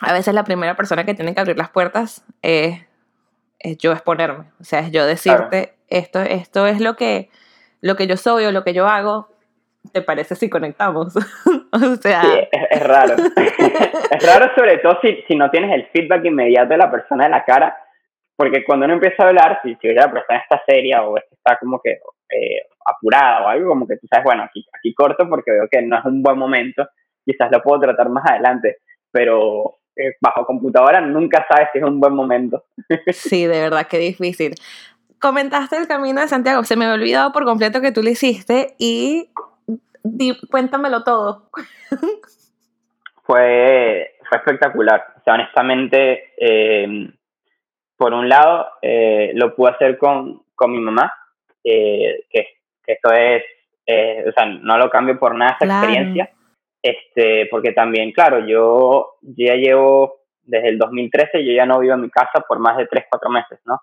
[0.01, 2.79] a veces la primera persona que tiene que abrir las puertas es,
[3.59, 4.45] es yo exponerme.
[4.59, 7.29] O sea, es yo decirte, esto, esto es lo que,
[7.79, 9.29] lo que yo soy o lo que yo hago.
[9.93, 11.15] ¿Te parece si conectamos?
[11.71, 12.21] o sea...
[12.21, 13.15] Sí, es, raro.
[14.11, 17.31] es raro sobre todo si, si no tienes el feedback inmediato de la persona de
[17.31, 17.75] la cara,
[18.35, 21.81] porque cuando uno empieza a hablar, si, si la persona está seria o está como
[21.81, 21.99] que
[22.31, 25.81] eh, apurada o algo, como que tú sabes, bueno, aquí, aquí corto porque veo que
[25.81, 26.87] no es un buen momento,
[27.25, 28.77] quizás lo puedo tratar más adelante,
[29.11, 32.63] pero eh, bajo computadora nunca sabes si es un buen momento.
[33.13, 34.55] sí, de verdad, qué difícil.
[35.19, 38.75] Comentaste el camino de Santiago, se me había olvidado por completo que tú lo hiciste
[38.79, 39.29] y
[40.49, 41.49] cuéntamelo todo.
[43.23, 47.11] fue, fue espectacular, o sea, honestamente, eh,
[47.97, 48.67] por un lado,
[49.33, 51.13] lo pude hacer con, con mi mamá,
[51.63, 52.47] eh, que,
[52.83, 53.43] que, esto es
[53.85, 56.31] eh, o sea, no lo cambio por nada esa experiencia,
[56.81, 62.01] este, porque también, claro, yo, ya llevo desde el 2013, yo ya no vivo en
[62.01, 63.79] mi casa por más de 3, 4 meses, ¿no?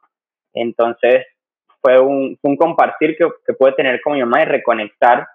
[0.55, 1.27] Entonces,
[1.81, 5.27] fue un, un compartir que, que pude tener con mi mamá y reconectar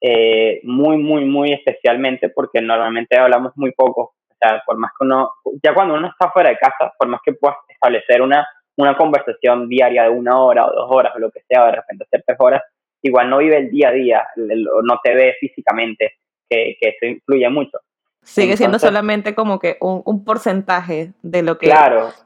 [0.00, 4.14] eh, muy, muy, muy especialmente, porque normalmente hablamos muy poco.
[4.28, 5.32] O sea, por más que uno,
[5.62, 8.46] ya cuando uno está fuera de casa, por más que puedas establecer una,
[8.78, 11.72] una conversación diaria de una hora o dos horas o lo que sea, o de
[11.72, 12.62] repente hacer tres horas,
[13.02, 16.14] igual no vive el día a día, no te ve físicamente,
[16.48, 17.78] que, que eso influye mucho.
[18.22, 21.72] Sigue siendo solamente como que un, un, porcentaje de lo que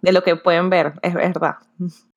[0.02, 1.56] de lo que pueden ver, es verdad.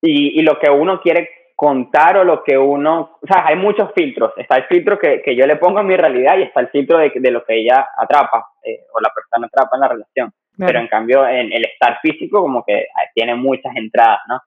[0.02, 3.90] Y, y, lo que uno quiere contar o lo que uno, o sea, hay muchos
[3.94, 4.32] filtros.
[4.36, 6.98] Está el filtro que, que yo le pongo a mi realidad y está el filtro
[6.98, 10.32] de, de lo que ella atrapa eh, o la persona atrapa en la relación.
[10.58, 14.40] Pero en cambio, en el estar físico como que tiene muchas entradas, ¿no?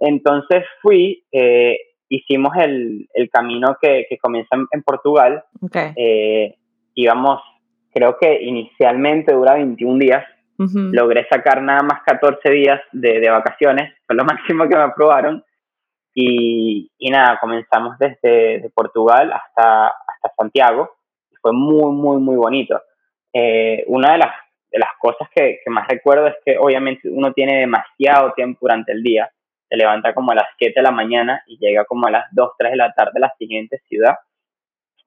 [0.00, 5.44] Entonces fui, eh, hicimos el, el, camino que, que comienza en, Portugal.
[5.96, 6.56] Eh,
[6.94, 7.40] íbamos,
[7.92, 10.24] creo que inicialmente dura 21 días.
[10.56, 15.44] Logré sacar nada más 14 días de, de vacaciones, fue lo máximo que me aprobaron.
[16.14, 20.90] Y, y nada, comenzamos desde de Portugal hasta, hasta Santiago.
[21.40, 22.82] Fue muy, muy, muy bonito.
[23.32, 24.32] Eh, una de las,
[24.70, 28.92] de las cosas que, que, más recuerdo es que obviamente uno tiene demasiado tiempo durante
[28.92, 29.30] el día.
[29.68, 32.52] Se levanta como a las 7 de la mañana y llega como a las 2,
[32.58, 34.16] 3 de la tarde a la siguiente ciudad.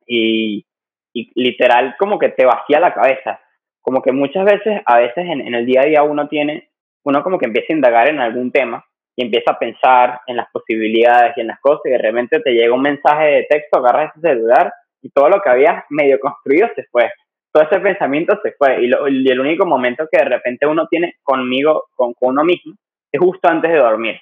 [0.06, 0.66] Y,
[1.14, 3.40] y literal como que te vacía la cabeza.
[3.82, 6.70] Como que muchas veces, a veces en, en el día a día uno tiene,
[7.04, 10.48] uno como que empieza a indagar en algún tema y empieza a pensar en las
[10.52, 14.12] posibilidades y en las cosas y de repente te llega un mensaje de texto, agarras
[14.12, 14.72] ese celular
[15.02, 17.12] y todo lo que habías medio construido se fue.
[17.52, 18.92] Todo ese pensamiento se fue y,
[19.30, 22.76] el único momento que de repente uno tiene conmigo, con, uno mismo,
[23.12, 24.20] es justo antes de dormir,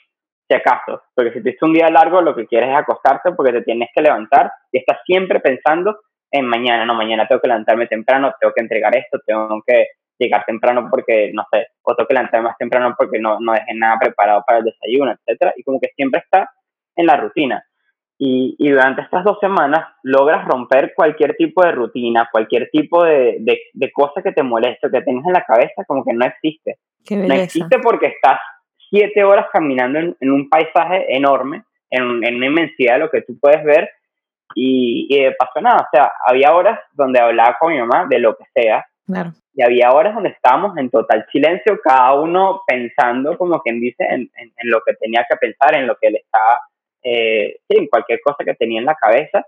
[0.47, 1.03] si acaso.
[1.13, 4.01] Porque si tienes un día largo, lo que quieres es acostarte porque te tienes que
[4.01, 5.99] levantar y estás siempre pensando
[6.31, 9.87] en mañana, no, mañana tengo que levantarme temprano, tengo que entregar esto, tengo que
[10.17, 13.73] llegar temprano porque, no sé, o tengo que levantarme más temprano porque no, no dejé
[13.75, 16.49] nada preparado para el desayuno, etcétera, y como que siempre está
[16.95, 17.63] en la rutina.
[18.21, 23.37] Y, y, durante estas dos semanas logras romper cualquier tipo de rutina, cualquier tipo de,
[23.39, 26.79] de, de cosa que te moleste, que tengas en la cabeza, como que no existe.
[27.11, 28.39] no existe porque estás
[28.89, 33.21] siete horas caminando en, en un paisaje enorme, en, en, una inmensidad de lo que
[33.21, 33.89] tú puedes ver,
[34.53, 38.19] y, y de paso nada, o sea, había horas donde hablaba con mi mamá de
[38.19, 43.37] lo que sea, claro y había horas donde estábamos en total silencio, cada uno pensando,
[43.37, 46.61] como quien dice, en, en, lo que tenía que pensar, en lo que le estaba,
[47.03, 47.57] eh,
[47.89, 49.45] cualquier cosa que tenía en la cabeza,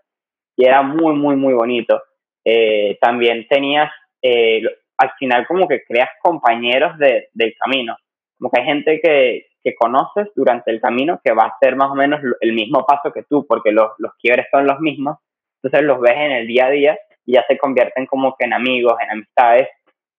[0.55, 2.01] y era muy, muy, muy bonito.
[2.45, 4.61] Eh, también tenías, eh,
[4.97, 7.95] al final como que creas compañeros de, del camino,
[8.37, 11.91] como que hay gente que, que conoces durante el camino que va a hacer más
[11.91, 15.17] o menos el mismo paso que tú, porque los, los quiebres son los mismos,
[15.61, 18.53] entonces los ves en el día a día y ya se convierten como que en
[18.53, 19.67] amigos, en amistades,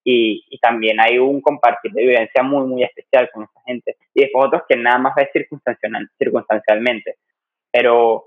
[0.05, 3.97] y, y, también hay un compartir de vivencia muy, muy especial con esa gente.
[4.15, 7.17] Y después otros que nada más ves circunstancial, circunstancialmente.
[7.71, 8.25] Pero,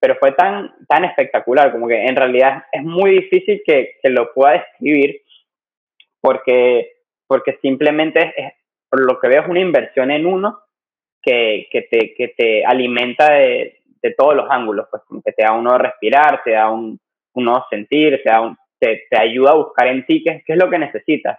[0.00, 4.32] pero fue tan, tan espectacular, como que en realidad es muy difícil que, que lo
[4.32, 5.22] pueda describir
[6.20, 6.92] porque,
[7.26, 8.52] porque simplemente es,
[8.88, 10.60] por lo que veo es una inversión en uno
[11.22, 15.42] que, que, te, que te alimenta de, de todos los ángulos, pues como que te
[15.42, 16.98] da uno respirar, te da un,
[17.34, 20.58] uno sentir, te da un, te, te ayuda a buscar en ti qué, qué es
[20.58, 21.38] lo que necesitas.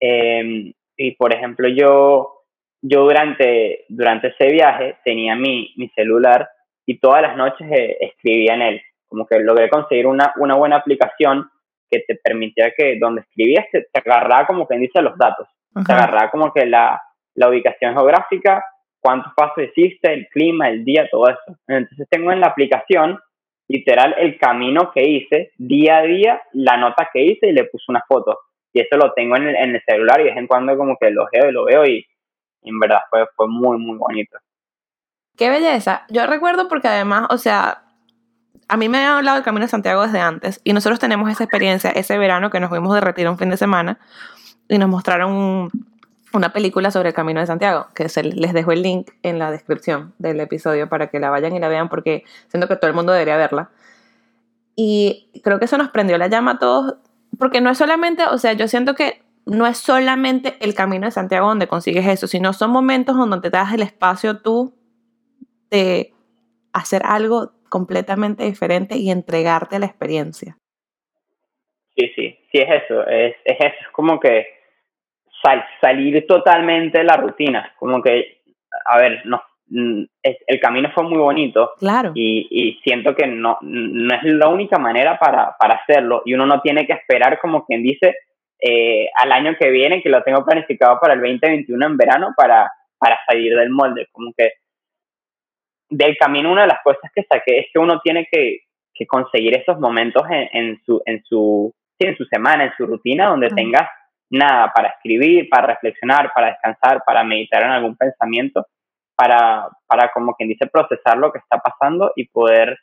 [0.00, 2.44] Eh, y por ejemplo, yo,
[2.82, 6.48] yo durante, durante ese viaje tenía mi, mi celular
[6.86, 8.82] y todas las noches eh, escribía en él.
[9.06, 11.48] Como que logré conseguir una, una buena aplicación
[11.90, 15.48] que te permitía que donde escribías te, te agarraba como quien dice los datos.
[15.74, 15.86] Ajá.
[15.86, 17.00] Te agarraba como que la,
[17.34, 18.62] la ubicación geográfica,
[19.00, 21.58] cuántos pasos hiciste, el clima, el día, todo eso.
[21.66, 23.18] Entonces tengo en la aplicación
[23.68, 27.84] literal el camino que hice, día a día, la nota que hice y le puse
[27.88, 28.38] una foto.
[28.72, 30.96] Y eso lo tengo en el, en el celular y de vez en cuando como
[30.98, 32.04] que lo veo y lo veo y,
[32.62, 34.38] en verdad fue, fue muy, muy bonito.
[35.36, 36.04] Qué belleza.
[36.10, 37.82] Yo recuerdo porque además, o sea,
[38.68, 41.44] a mí me había hablado del Camino de Santiago desde antes y nosotros tenemos esa
[41.44, 43.98] experiencia ese verano que nos fuimos de retiro un fin de semana
[44.68, 45.70] y nos mostraron
[46.32, 49.50] una película sobre el Camino de Santiago, que se, les dejo el link en la
[49.50, 52.94] descripción del episodio para que la vayan y la vean porque siento que todo el
[52.94, 53.70] mundo debería verla.
[54.76, 56.96] Y creo que eso nos prendió la llama a todos,
[57.38, 61.12] porque no es solamente, o sea, yo siento que no es solamente el Camino de
[61.12, 64.74] Santiago donde consigues eso, sino son momentos donde te das el espacio tú
[65.70, 66.12] de
[66.72, 70.56] hacer algo completamente diferente y entregarte a la experiencia.
[71.96, 74.57] Sí, sí, sí es eso, es, es eso, es como que
[75.42, 78.40] sal, salir totalmente de la rutina, como que,
[78.84, 81.72] a ver, nos, mm, el camino fue muy bonito.
[81.78, 82.12] Claro.
[82.14, 86.46] Y, y, siento que no, no es la única manera para, para hacerlo y uno
[86.46, 88.16] no tiene que esperar como quien dice
[88.60, 92.70] eh, al año que viene, que lo tengo planificado para el 2021 en verano para,
[92.98, 94.08] para salir del molde.
[94.10, 94.52] Como que
[95.90, 98.60] del camino una de las cosas que saqué es que uno tiene que,
[98.92, 103.28] que conseguir esos momentos en, en, su, en, su, en su semana, en su rutina,
[103.28, 103.88] donde tengas
[104.30, 108.66] nada para escribir, para reflexionar, para descansar, para meditar en algún pensamiento,
[109.16, 112.78] para, para como quien dice procesar lo que está pasando y poder,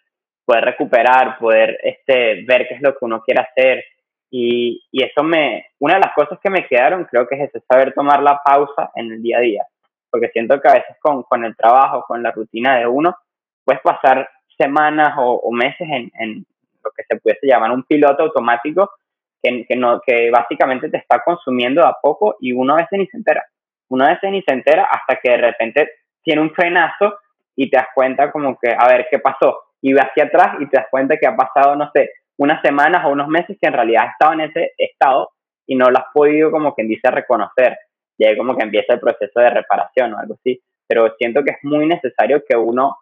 [0.46, 3.84] poder recuperar, poder este, ver qué es lo que uno quiere hacer.
[4.30, 7.64] Y, y eso me, una de las cosas que me quedaron creo que es ese
[7.70, 9.64] saber tomar la pausa en el día a día,
[10.10, 13.16] porque siento que a veces con, con el trabajo, con la rutina de uno,
[13.64, 14.28] puedes pasar
[14.58, 16.46] semanas o, meses en, en,
[16.84, 18.91] lo que se pudiese llamar un piloto automático
[20.06, 23.43] que, básicamente te está consumiendo a poco y uno a veces ni se entera.
[23.89, 25.89] Uno a veces ni se entera hasta que de repente
[26.24, 27.16] tiene un frenazo
[27.56, 29.60] y te das cuenta como que, a ver, ¿qué pasó?
[29.82, 33.06] Y vas hacia atrás y te das cuenta que ha pasado, no sé, unas semanas
[33.06, 35.30] o unos meses que en realidad has estado en ese estado
[35.68, 37.78] y no lo has podido como quien dice reconocer.
[38.18, 40.62] Y ahí como que empieza el proceso de reparación o algo así.
[40.88, 42.98] Pero siento que es muy necesario que uno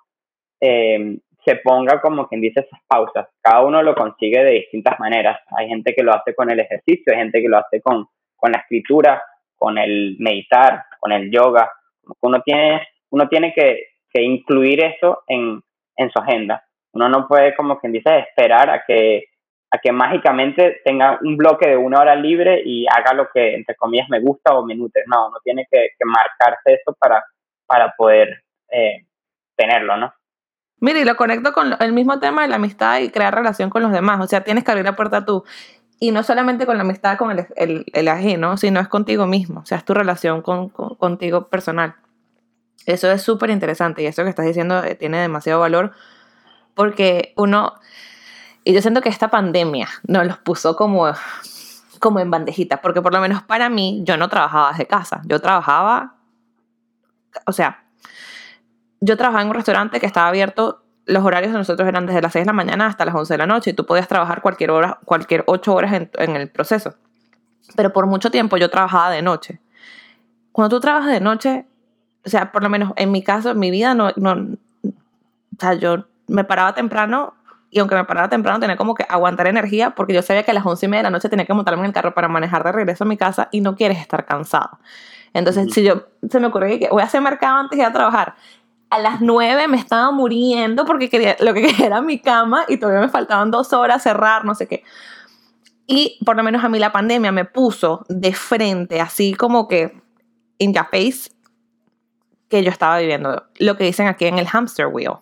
[0.62, 3.28] eh, se ponga como quien dice esas pausas.
[3.41, 5.39] Cada uno lo consigue de distintas maneras.
[5.58, 8.52] Hay gente que lo hace con el ejercicio, hay gente que lo hace con, con
[8.52, 9.22] la escritura,
[9.56, 11.72] con el meditar, con el yoga.
[12.22, 15.62] Uno tiene, uno tiene que, que incluir eso en,
[15.98, 16.64] en su agenda.
[16.94, 19.26] Uno no puede, como quien dice, esperar a que,
[19.72, 23.76] a que mágicamente tenga un bloque de una hora libre y haga lo que, entre
[23.76, 25.04] comillas, me gusta o me nutre.
[25.08, 27.24] No, uno tiene que, que marcarse eso para,
[27.66, 29.06] para poder eh,
[29.56, 30.14] tenerlo, ¿no?
[30.84, 33.84] Mire, y lo conecto con el mismo tema de la amistad y crear relación con
[33.84, 34.20] los demás.
[34.20, 35.46] O sea, tienes que abrir la puerta tú.
[35.98, 39.62] Y no solamente con la amistad con el, el, el ajeno, sino es contigo mismo.
[39.62, 41.96] O sea, es tu relación con, contigo personal.
[42.86, 45.94] Eso es súper interesante y eso que estás diciendo eh, tiene demasiado valor
[46.74, 47.76] porque uno,
[48.66, 51.14] y yo siento que esta pandemia nos los puso como,
[52.00, 55.40] como en bandejita, porque por lo menos para mí yo no trabajaba desde casa, yo
[55.40, 56.18] trabajaba,
[57.46, 57.83] o sea,
[59.06, 62.32] yo trabajaba en un restaurante que estaba abierto, los horarios de nosotros eran desde las
[62.32, 64.72] 6 de la mañana hasta las 11 de la noche y tú podías trabajar cualquier
[64.72, 66.95] hora, cualquier 8 horas en, en el proceso.
[67.76, 69.60] Pero por mucho tiempo yo trabajaba de noche.
[70.54, 71.66] Cuando tú trabajas de noche,
[72.26, 74.32] o sea, por lo menos en mi caso, en mi vida, no, no,
[74.84, 77.34] o sea, yo me paraba temprano
[77.70, 80.54] y aunque me paraba temprano tenía como que aguantar energía porque yo sabía que a
[80.54, 82.64] las 11 y media de la noche tenía que montarme en el carro para manejar
[82.64, 84.80] de regreso a mi casa y no quieres estar cansado.
[85.34, 87.91] Entonces, si yo se me ocurrió que voy a hacer mercado antes de ir a
[87.91, 88.36] trabajar,
[88.94, 92.78] a las 9 me estaba muriendo porque quería, lo que quería era mi cama y
[92.78, 94.84] todavía me faltaban dos horas cerrar, no sé qué.
[95.88, 100.00] Y por lo menos a mí la pandemia me puso de frente, así como que
[100.60, 101.32] in your face,
[102.50, 105.14] que yo estaba viviendo lo que dicen aquí en el hamster wheel.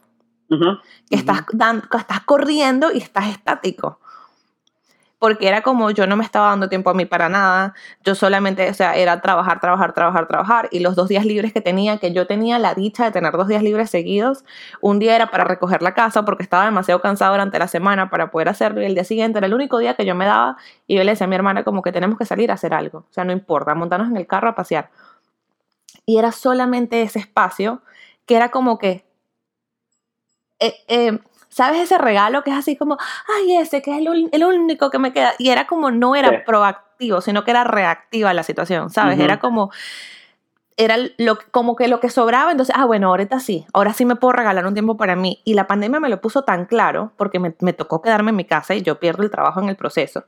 [1.10, 1.46] que estás,
[1.98, 4.01] estás corriendo y estás estático
[5.22, 8.68] porque era como yo no me estaba dando tiempo a mí para nada, yo solamente,
[8.72, 12.12] o sea, era trabajar, trabajar, trabajar, trabajar, y los dos días libres que tenía, que
[12.12, 14.44] yo tenía la dicha de tener dos días libres seguidos,
[14.82, 18.32] un día era para recoger la casa porque estaba demasiado cansado durante la semana para
[18.32, 20.58] poder hacerlo, y el día siguiente era el único día que yo me daba,
[20.88, 23.06] y yo le decía a mi hermana como que tenemos que salir a hacer algo,
[23.08, 24.90] o sea, no importa, montarnos en el carro a pasear.
[26.08, 27.84] Y era solamente ese espacio
[28.26, 29.06] que era como que...
[30.60, 31.20] Eh, eh,
[31.52, 32.98] ¿Sabes ese regalo que es así como,
[33.28, 33.98] ay, ese que es
[34.32, 35.34] el, único que me queda?
[35.38, 39.20] Y era como, no era proactivo, sino que era reactiva la situación, ¿sabes?
[39.20, 39.70] Era como,
[40.78, 44.16] era lo, como que lo que sobraba, entonces, ah, bueno, ahorita sí, ahora sí me
[44.16, 45.42] puedo regalar un tiempo para mí.
[45.44, 48.46] Y la pandemia me lo puso tan claro, porque me, me tocó quedarme en mi
[48.46, 50.24] casa y yo pierdo el trabajo en el proceso.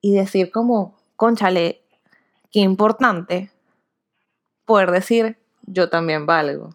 [0.00, 1.82] Y decir como, conchale,
[2.50, 3.50] qué importante
[4.64, 6.70] poder decir, yo también valgo.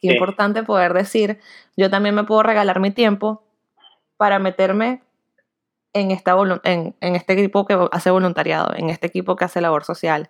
[0.00, 1.40] Qué importante poder decir,
[1.76, 3.42] yo también me puedo regalar mi tiempo
[4.16, 5.02] para meterme
[5.92, 9.84] en, esta en, en este equipo que hace voluntariado, en este equipo que hace labor
[9.84, 10.28] social,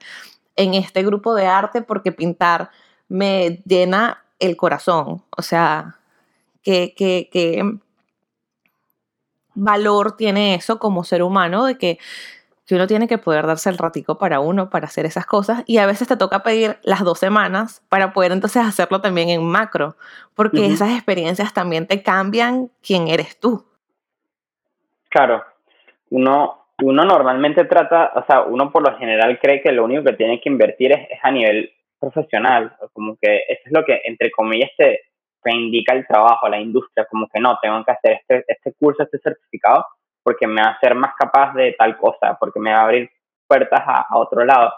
[0.57, 2.71] en este grupo de arte, porque pintar
[3.09, 5.25] me llena el corazón.
[5.37, 5.99] O sea,
[6.63, 7.63] qué, qué
[9.55, 11.99] valor tiene eso como ser humano de que
[12.69, 15.79] que uno tiene que poder darse el ratico para uno, para hacer esas cosas, y
[15.79, 19.97] a veces te toca pedir las dos semanas para poder entonces hacerlo también en macro,
[20.37, 23.65] porque esas experiencias también te cambian quién eres tú.
[25.09, 25.43] Claro,
[26.11, 30.13] uno, uno normalmente trata, o sea, uno por lo general cree que lo único que
[30.13, 34.71] tiene que invertir es, a nivel profesional, como que eso es lo que, entre comillas,
[34.77, 35.05] te,
[35.47, 39.19] indica el trabajo, la industria, como que no, tengo que hacer este, este curso, este
[39.19, 39.87] certificado,
[40.29, 43.11] porque me va a hacer más capaz de tal cosa, porque me va a abrir
[43.47, 44.75] puertas a, otro lado.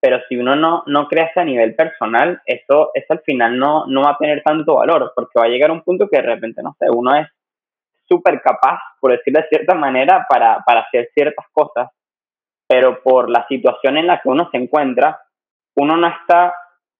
[0.00, 4.02] pero si uno no, no crece a nivel personal, eso, eso al final no, no
[4.02, 6.74] va a tener tanto valor, porque va a llegar un punto que de repente, no
[6.80, 7.28] sé, uno es
[8.08, 11.92] súper capaz, por decirlo de cierta manera, para, para hacer ciertas cosas,
[12.66, 15.20] pero por la situación en la que uno se encuentra,
[15.76, 16.52] uno no está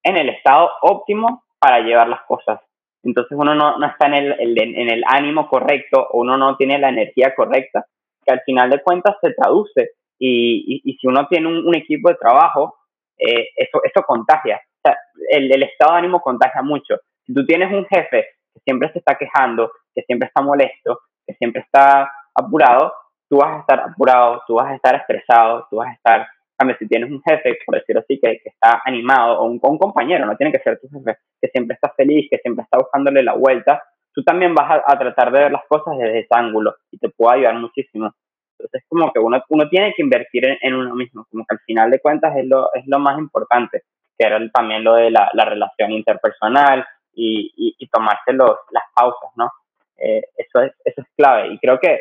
[0.04, 2.60] en el estado óptimo para llevar las cosas.
[3.08, 6.90] Entonces uno no, no está en el, en el ánimo correcto, uno no tiene la
[6.90, 7.86] energía correcta,
[8.24, 9.92] que al final de cuentas se traduce.
[10.18, 12.76] Y, y, si uno tiene un, equipo de trabajo,
[13.16, 14.56] eh, eso, eso contagia.
[14.56, 14.98] O sea,
[15.30, 16.96] el, el estado de ánimo contagia mucho.
[17.24, 21.34] Si tú tienes un jefe que siempre se está quejando, que siempre está molesto, que
[21.34, 22.92] siempre está apurado,
[23.28, 26.28] tú vas a estar apurado, tú vas a estar estresado, tú vas a estar,
[26.58, 30.36] a si tienes un jefe, por decirlo así, que, está animado, o un, compañero, no
[30.36, 33.82] tiene que ser tu jefe, que siempre está feliz, que siempre está buscándole la vuelta,
[34.12, 37.36] tú también vas a, tratar de ver las cosas desde ese ángulo y te puede
[37.36, 38.12] ayudar muchísimo.
[38.58, 41.60] Entonces, es como que uno, uno tiene que invertir en, uno mismo, como que al
[41.60, 43.82] final de cuentas es lo, es lo más importante,
[44.18, 46.84] que era también lo de la, la relación interpersonal
[47.14, 49.50] y, y, tomarse los, las pausas, ¿no?
[49.96, 51.98] Eh, eso, es, eso es clave y creo que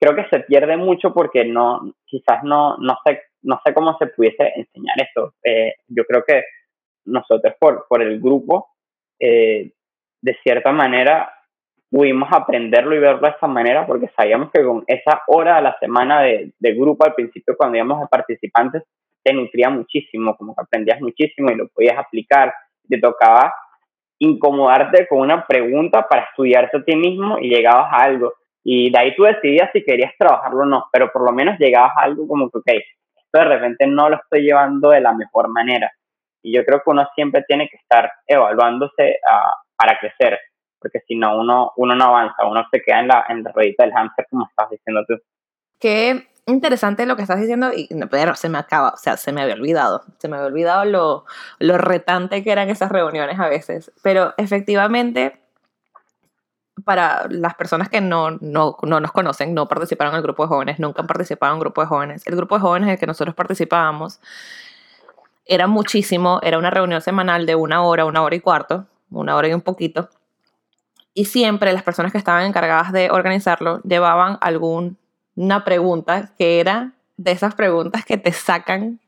[0.00, 4.06] creo que se pierde mucho porque no, quizás no, no sé, no sé cómo se
[4.08, 5.34] pudiese enseñar eso.
[5.44, 6.42] Eh, yo creo que
[7.04, 8.68] nosotros por, por el grupo,
[9.18, 9.72] eh,
[10.20, 11.32] de cierta manera,
[11.90, 15.76] pudimos aprenderlo y verlo de esa manera porque sabíamos que con esa hora a la
[15.80, 18.84] semana de, de grupo al principio cuando íbamos a participantes,
[19.22, 22.52] te nutría muchísimo, como que aprendías muchísimo y lo podías aplicar.
[22.88, 23.52] Te tocaba
[24.18, 28.34] incomodarte con una pregunta para estudiarte a ti mismo y llegabas a algo.
[28.62, 31.92] Y de ahí tú decidías si querías trabajarlo o no, pero por lo menos llegabas
[31.96, 32.70] a algo como que, ok,
[33.38, 35.92] de repente no lo estoy llevando de la mejor manera.
[36.42, 40.38] Y yo creo que uno siempre tiene que estar evaluándose ah, para crecer,
[40.80, 43.84] porque si no, uno, uno no avanza, uno se queda en la, en la ruedita
[43.84, 45.14] del hamster, como estás diciendo tú.
[45.78, 49.42] Qué interesante lo que estás diciendo y pero se me acaba, o sea, se me
[49.42, 51.24] había olvidado, se me había olvidado lo,
[51.58, 55.40] lo retante que eran esas reuniones a veces, pero efectivamente
[56.84, 60.48] para las personas que no, no, no, nos conocen, no participaron en el grupo de
[60.48, 62.22] jóvenes, nunca han participado en un grupo de jóvenes.
[62.26, 64.20] El grupo de jóvenes en el que nosotros participábamos
[65.44, 69.48] era muchísimo, era una reunión semanal de una hora, una hora y cuarto, una hora
[69.48, 70.08] y un poquito.
[71.12, 77.32] Y siempre las personas que estaban encargadas de organizarlo llevaban alguna pregunta que era de
[77.32, 79.00] esas preguntas que te sacan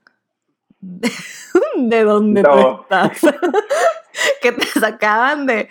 [0.81, 1.11] de,
[2.05, 3.21] donde tú estás.
[4.43, 5.69] que te sacaban de,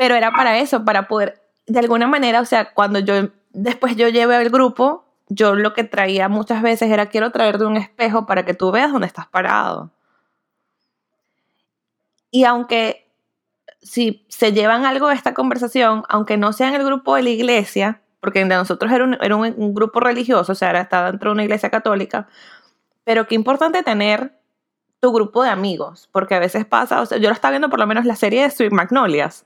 [0.00, 4.08] pero era para eso, para poder, de alguna manera, o sea, cuando yo, después yo
[4.08, 8.46] llevé al grupo, yo lo que traía muchas veces era quiero traerte un espejo para
[8.46, 9.90] que tú veas dónde estás parado.
[12.30, 13.12] Y aunque
[13.82, 17.30] si se llevan algo de esta conversación, aunque no sea en el grupo de la
[17.30, 21.44] iglesia, porque de nosotros era un, grupo religioso, o sea, era, estaba dentro de una
[21.44, 22.26] iglesia católica,
[23.04, 24.32] pero qué importante tener
[24.98, 27.80] tu grupo de amigos, porque a veces pasa, o sea, yo lo estaba viendo por
[27.80, 29.44] lo menos la serie de Sweet Magnolias,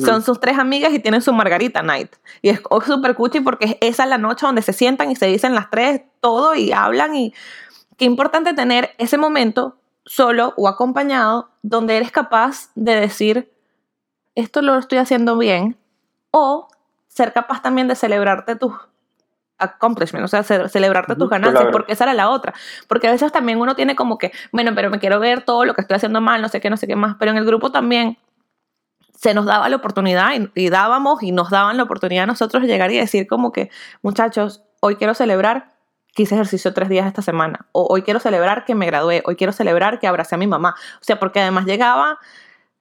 [0.00, 2.14] son sus tres amigas y tienen su Margarita Night.
[2.42, 5.54] Y es súper cuchi porque esa es la noche donde se sientan y se dicen
[5.54, 7.14] las tres todo y hablan.
[7.16, 7.34] Y
[7.96, 13.52] qué importante tener ese momento solo o acompañado donde eres capaz de decir,
[14.34, 15.76] esto lo estoy haciendo bien.
[16.30, 16.68] O
[17.08, 18.72] ser capaz también de celebrarte tus
[19.58, 22.54] accomplishments, o sea, celebrarte tus ganancias, porque esa era la otra.
[22.88, 25.74] Porque a veces también uno tiene como que, bueno, pero me quiero ver todo lo
[25.74, 27.16] que estoy haciendo mal, no sé qué, no sé qué más.
[27.18, 28.18] Pero en el grupo también
[29.24, 32.92] se nos daba la oportunidad y, dábamos y nos daban la oportunidad a nosotros llegar
[32.92, 33.70] y decir como que,
[34.02, 35.68] muchachos, hoy quiero celebrar
[36.14, 39.36] que hice ejercicio tres días esta semana, o hoy quiero celebrar que me gradué, hoy
[39.36, 40.74] quiero celebrar que abracé a mi mamá.
[41.00, 42.18] O sea, porque además llegaba,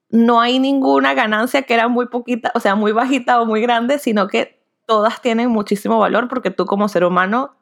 [0.10, 3.98] no hay ninguna ganancia que era muy poquita, o sea, muy bajita o muy grande,
[3.98, 7.56] sino que todas tienen muchísimo valor porque tú como ser humano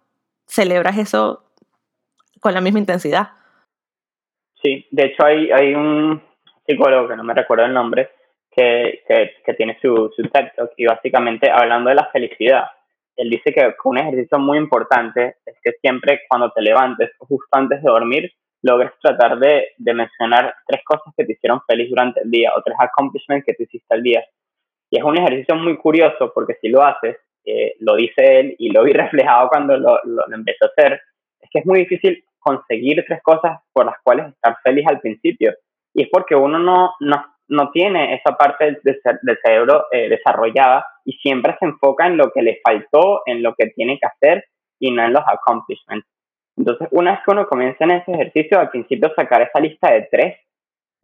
[0.48, 1.44] celebras eso
[2.40, 3.30] con la misma intensidad.
[4.64, 6.20] Sí, de hecho hay, hay un
[6.66, 8.10] psicólogo que no me recuerdo el nombre,
[8.52, 9.02] que,
[9.46, 10.48] que, tiene su, su TED
[10.78, 12.66] y básicamente hablando de la felicidad.
[13.16, 17.82] Él dice que un ejercicio muy importante es que siempre cuando te levantes, justo antes
[17.82, 18.32] de dormir,
[18.64, 22.62] logres tratar de, de mencionar tres cosas que te hicieron feliz durante el día o
[22.62, 24.24] tres accomplishments que te hiciste al día.
[24.90, 28.70] Y es un ejercicio muy curioso porque si lo haces, eh, lo dice él y
[28.72, 31.02] lo vi reflejado cuando lo, lo, lo, empezó a hacer,
[31.40, 35.54] es que es muy difícil conseguir tres cosas por las cuales estar feliz al principio.
[35.94, 41.14] Y es porque uno no, no, no tiene esa parte del, cerebro eh, desarrollada y
[41.18, 44.46] siempre se enfoca en lo que le faltó, en lo que tiene que hacer
[44.80, 46.08] y no en los accomplishments.
[46.56, 50.08] Entonces, una vez que uno comienza en ese ejercicio, al principio sacar esa lista de
[50.10, 50.38] tres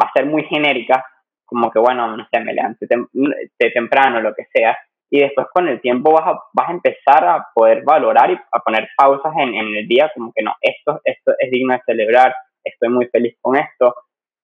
[0.01, 1.05] va a ser muy genérica,
[1.45, 4.77] como que, bueno, no sé, me levanté de temprano, lo que sea,
[5.09, 8.59] y después con el tiempo vas a, vas a empezar a poder valorar y a
[8.59, 12.33] poner pausas en, en el día, como que no, esto, esto es digno de celebrar,
[12.63, 13.95] estoy muy feliz con esto.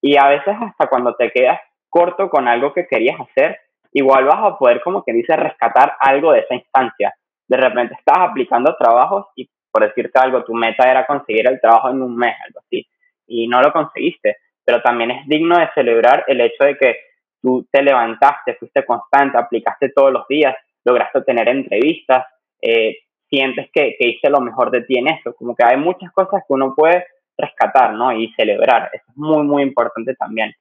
[0.02, 1.62] Y a veces hasta cuando te quedas
[1.94, 3.60] corto con algo que querías hacer,
[3.92, 7.14] igual vas a poder, como que dice, rescatar algo de esa instancia.
[7.48, 11.92] De repente estás aplicando trabajos y, por decirte algo, tu meta era conseguir el trabajo
[11.92, 12.88] en un mes, algo así,
[13.28, 14.38] y no lo conseguiste.
[14.66, 16.96] Pero también es digno de celebrar el hecho de que
[17.40, 22.26] tú te levantaste, fuiste constante, aplicaste todos los días, lograste tener entrevistas,
[22.60, 25.36] eh, sientes que, que hiciste lo mejor de ti en eso.
[25.36, 27.06] Como que hay muchas cosas que uno puede
[27.38, 28.12] rescatar, ¿no?
[28.12, 28.90] Y celebrar.
[28.94, 30.56] Eso es muy, muy importante también.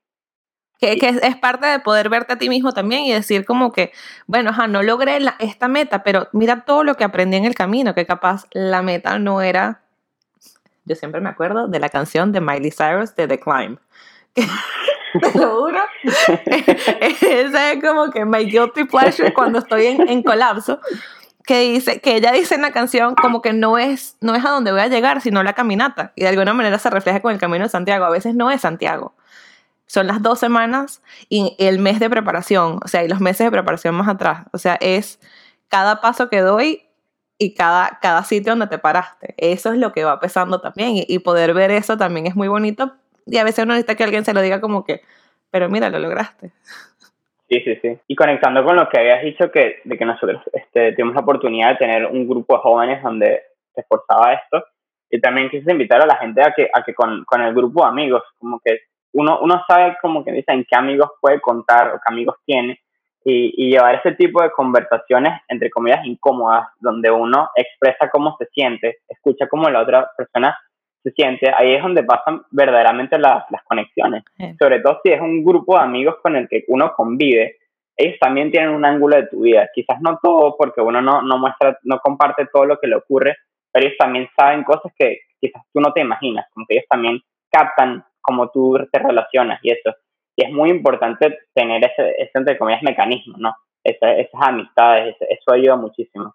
[0.83, 3.93] Que, que, es parte de poder verte a ti mismo también y decir como que,
[4.26, 7.95] bueno, ajá, no logré esta meta, pero mira todo lo que aprendí en el camino,
[7.95, 9.83] que capaz la meta no era,
[10.85, 13.78] yo siempre me acuerdo de la canción de Miley Cyrus de The Climb.
[14.35, 15.78] Te lo juro.
[17.20, 20.80] Esa es como que my guilty pleasure cuando estoy en, en colapso
[21.45, 24.49] que dice que ella dice en la canción como que no es no es a
[24.49, 27.39] donde voy a llegar sino la caminata y de alguna manera se refleja con el
[27.39, 29.14] camino de Santiago a veces no es Santiago
[29.93, 33.51] son las dos semanas y el mes de preparación o sea y los meses de
[33.51, 34.47] preparación más atrás.
[34.55, 35.20] O sea es
[35.68, 36.80] cada paso que doy
[37.36, 39.34] y cada, cada sitio donde te paraste.
[39.36, 42.93] Eso es lo que va pesando también y, poder ver eso también es muy bonito.
[43.26, 45.03] Y a veces uno necesita que alguien se lo diga como que
[45.51, 46.53] pero mira lo lograste
[47.51, 47.99] Sí, sí, sí.
[48.09, 51.72] Y conectando con lo que habías dicho, que, de que nosotros este, tuvimos la oportunidad
[51.72, 53.43] de tener un grupo de jóvenes donde
[53.74, 54.64] se esforzaba esto,
[55.11, 57.82] y también quise invitar a la gente a que, a que con, con el grupo
[57.82, 58.80] de amigos, como que
[59.13, 62.81] uno, uno sabe como que dicen qué amigos puede contar o qué amigos tiene,
[63.25, 68.47] y, y llevar ese tipo de conversaciones, entre comillas, incómodas, donde uno expresa cómo se
[68.47, 70.59] siente, escucha cómo la otra persona
[71.03, 74.23] se siente, ahí es donde pasan verdaderamente las conexiones.
[74.59, 77.57] Sobre todo si es un grupo de amigos con el que uno convive,
[77.97, 79.69] ellos también tienen un ángulo de tu vida.
[79.75, 83.37] Quizás no todo, porque uno no, no muestra, no comparte todo lo que le ocurre,
[83.73, 87.21] pero ellos también saben cosas que quizás tú no te imaginas, como que ellos también
[87.51, 89.95] captan cómo tú te relacionas y eso.
[90.37, 93.55] Y es muy importante tener ese, ese entre comillas, mecanismo, ¿no?
[93.85, 96.35] esas amistades, eso ayuda muchísimo.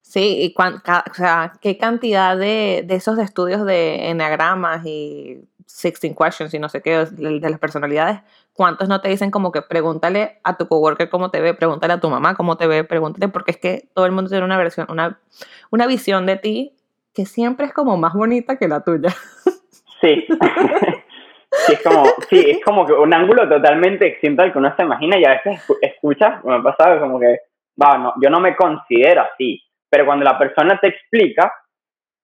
[0.00, 6.54] Sí, y o sea, qué cantidad de, de, esos estudios de enagramas y 16 questions
[6.54, 8.20] y no sé qué, de, las personalidades,
[8.54, 12.00] ¿cuántos no te dicen como que pregúntale a tu coworker cómo te ve, pregúntale a
[12.00, 14.86] tu mamá cómo te ve, pregúntale, porque es que todo el mundo tiene una versión,
[14.88, 15.20] una,
[15.70, 16.74] una visión de ti
[17.12, 19.14] que siempre es como más bonita que la tuya.
[20.00, 20.26] Sí.
[21.68, 24.82] sí, es como, sí, es como que un ángulo totalmente distinto al que uno se
[24.82, 27.38] imagina y a veces escuchas, me ha pasado como que,
[27.76, 29.62] no, yo no me considero así.
[29.90, 31.52] Pero cuando la persona te explica,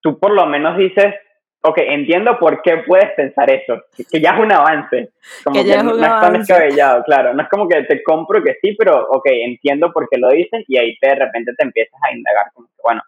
[0.02, 1.14] tú por lo menos dices,
[1.62, 3.80] ok, entiendo por qué puedes pensar eso,
[4.10, 7.66] que ya es un avance, como que, no, es tan descabellado, claro, no es como
[7.68, 11.08] que te compro que sí, pero ok, entiendo por qué lo dices y ahí te,
[11.08, 13.02] de repente te empiezas a indagar, como que bueno,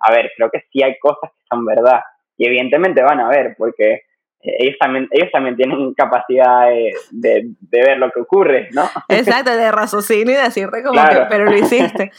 [0.00, 2.00] a ver, creo que sí hay cosas que son verdad.
[2.36, 4.02] Y evidentemente van a ver, porque
[4.42, 8.88] ellos también, ellos también tienen capacidad de, de, ver lo que ocurre, ¿no?
[9.08, 12.10] Exacto, de raciocinio y decirte como que, pero lo hiciste.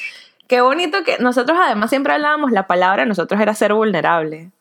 [0.47, 4.51] Qué bonito que nosotros además siempre hablábamos la palabra, nosotros era ser vulnerable.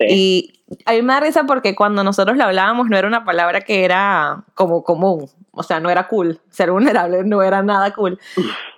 [0.00, 3.62] Y a mí me da risa porque cuando nosotros la hablábamos no era una palabra
[3.62, 6.40] que era como común, o sea, no era cool.
[6.50, 8.18] Ser vulnerable no era nada cool.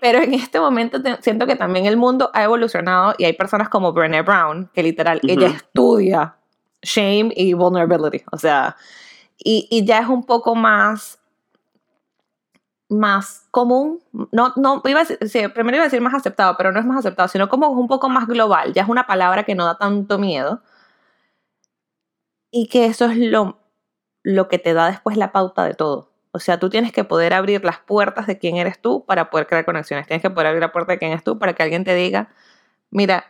[0.01, 3.93] Pero en este momento siento que también el mundo ha evolucionado y hay personas como
[3.93, 6.37] Brené Brown, que literal, ella estudia
[6.83, 8.76] shame y vulnerability, o sea,
[9.39, 11.20] y, y ya es un poco más
[12.91, 14.01] más común,
[14.33, 16.99] no, no, iba a decir, primero iba a decir más aceptado, pero no es más
[16.99, 20.18] aceptado, sino como un poco más global, ya es una palabra que no da tanto
[20.18, 20.61] miedo
[22.51, 23.59] y que eso es lo,
[24.22, 26.11] lo que te da después la pauta de todo.
[26.33, 29.47] O sea, tú tienes que poder abrir las puertas de quién eres tú para poder
[29.47, 31.85] crear conexiones, tienes que poder abrir la puerta de quién eres tú para que alguien
[31.85, 32.28] te diga,
[32.91, 33.24] mira,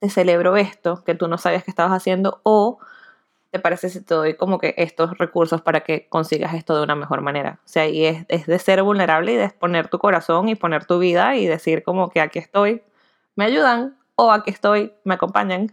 [0.00, 2.78] te celebro esto que tú no sabías que estabas haciendo o
[3.50, 6.94] te parece si te doy como que estos recursos para que consigas esto de una
[6.94, 7.60] mejor manera?
[7.64, 10.84] O sea, y es, es de ser vulnerable y de poner tu corazón y poner
[10.84, 12.82] tu vida y decir como que aquí estoy,
[13.34, 15.68] me ayudan o aquí estoy, me acompañan.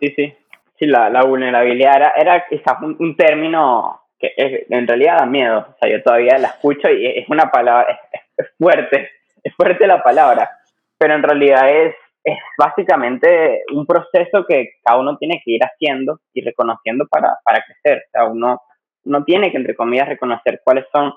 [0.00, 0.36] Sí, sí.
[0.78, 5.66] Sí, la, la vulnerabilidad era, era quizás un, término que en realidad da miedo.
[5.70, 7.98] O sea, yo todavía la escucho y es una palabra,
[8.36, 9.10] es fuerte,
[9.42, 10.50] es fuerte la palabra,
[10.98, 11.94] pero en realidad es
[12.26, 17.62] es básicamente un proceso que cada uno tiene que ir haciendo y reconociendo para, para
[17.64, 18.02] crecer.
[18.08, 18.62] O sea, uno,
[19.04, 21.14] uno tiene que, entre comillas, reconocer cuáles son,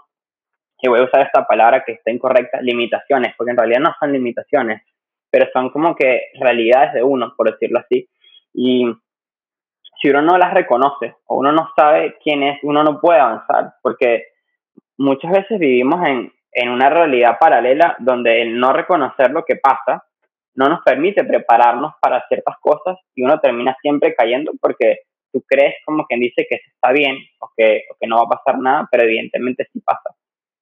[0.79, 4.13] y voy a usar esta palabra que está incorrecta, limitaciones, porque en realidad no son
[4.13, 4.83] limitaciones,
[5.31, 8.07] pero son como que realidades de uno, por decirlo así.
[8.53, 8.85] Y
[9.99, 13.73] si uno no las reconoce o uno no sabe quién es, uno no puede avanzar,
[13.81, 14.25] porque
[14.99, 20.03] muchas veces vivimos en, en una realidad paralela donde el no reconocer lo que pasa
[20.59, 24.99] no nos permite prepararnos para ciertas cosas y uno termina siempre cayendo porque
[25.31, 28.87] tú crees como quien dice que está bien o que, no va a pasar nada,
[28.91, 30.13] pero evidentemente sí pasa.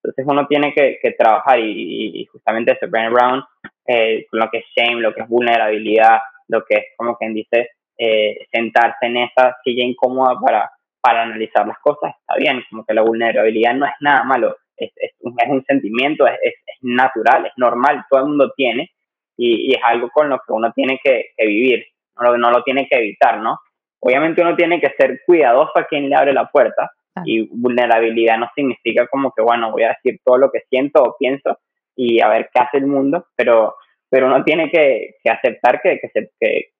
[0.03, 3.43] Entonces uno tiene que, trabajar y, justamente eso, Brandon Brown,
[3.87, 7.33] eh, con lo que es shame, lo que es vulnerabilidad, lo que es como quien
[7.33, 10.71] dice eh, sentarse en esa silla incómoda para,
[11.01, 14.91] para analizar las cosas, está bien, como que la vulnerabilidad no es nada malo, es,
[14.95, 18.91] es, es un sentimiento, es, es, natural, es normal, todo el mundo tiene
[19.37, 21.85] y, y, es algo con lo que uno tiene que, que vivir,
[22.17, 23.59] no lo, no lo tiene que evitar, ¿no?
[23.99, 26.91] Obviamente uno tiene que ser cuidadoso a quien le abre la puerta
[27.25, 31.15] y vulnerabilidad no significa como que, bueno, voy a decir todo lo que siento o
[31.17, 31.57] pienso
[31.95, 33.75] y a ver qué hace el mundo, pero,
[34.09, 36.71] pero uno tiene que, que aceptar que, que, se, que,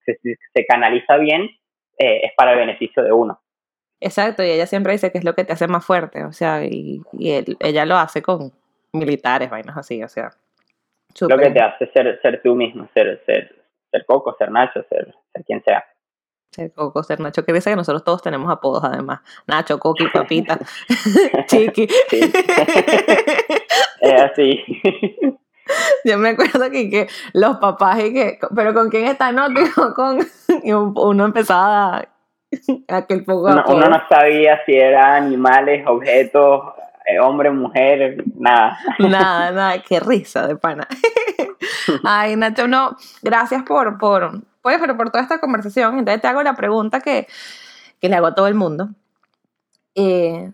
[0.53, 1.49] se, canaliza bien
[1.97, 3.41] eh, es para el beneficio de uno.
[3.99, 6.63] Exacto, y ella siempre dice que es lo que te hace más fuerte, o sea,
[6.63, 8.51] y, y él, ella lo hace con
[8.93, 10.29] militares, vainas así, o sea.
[11.13, 11.37] Super.
[11.37, 13.55] Lo que te hace ser, ser tú mismo, ser, ser,
[13.91, 15.83] ser Coco, ser Nacho, ser, ser quien sea.
[16.51, 19.21] Ser Coco, ser Nacho, que dice que nosotros todos tenemos apodos además.
[19.47, 20.59] Nacho, Coqui, Papita,
[21.47, 21.87] Chiqui.
[24.01, 24.63] es así.
[26.05, 29.31] Yo me acuerdo que, que los papás y que, pero ¿con quién está?
[29.31, 30.19] No, digo, con...
[30.63, 32.07] Y uno empezaba a
[32.89, 36.73] aquel poco uno, uno, no sabía si eran animales, objetos,
[37.05, 38.77] eh, hombre, mujer, nada.
[38.99, 40.87] Nada, nada, qué risa de pana.
[42.03, 45.99] Ay, Nacho, no, gracias por, por, pues, pero por toda esta conversación.
[45.99, 47.27] Entonces te hago la pregunta que,
[47.99, 48.89] que le hago a todo el mundo.
[49.95, 50.51] Eh,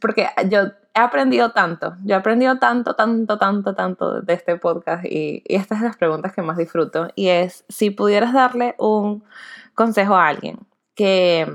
[0.00, 0.60] porque yo
[0.94, 5.54] he aprendido tanto, yo he aprendido tanto, tanto, tanto, tanto de este podcast y, y
[5.54, 7.08] estas son las preguntas que más disfruto.
[7.14, 9.24] Y es, si pudieras darle un
[9.74, 10.58] consejo a alguien
[10.94, 11.46] que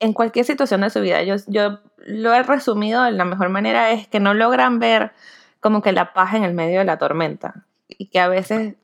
[0.00, 3.90] en cualquier situación de su vida, yo, yo lo he resumido de la mejor manera,
[3.90, 5.12] es que no logran ver
[5.60, 7.64] como que la paz en el medio de la tormenta.
[7.88, 8.74] Y que a veces,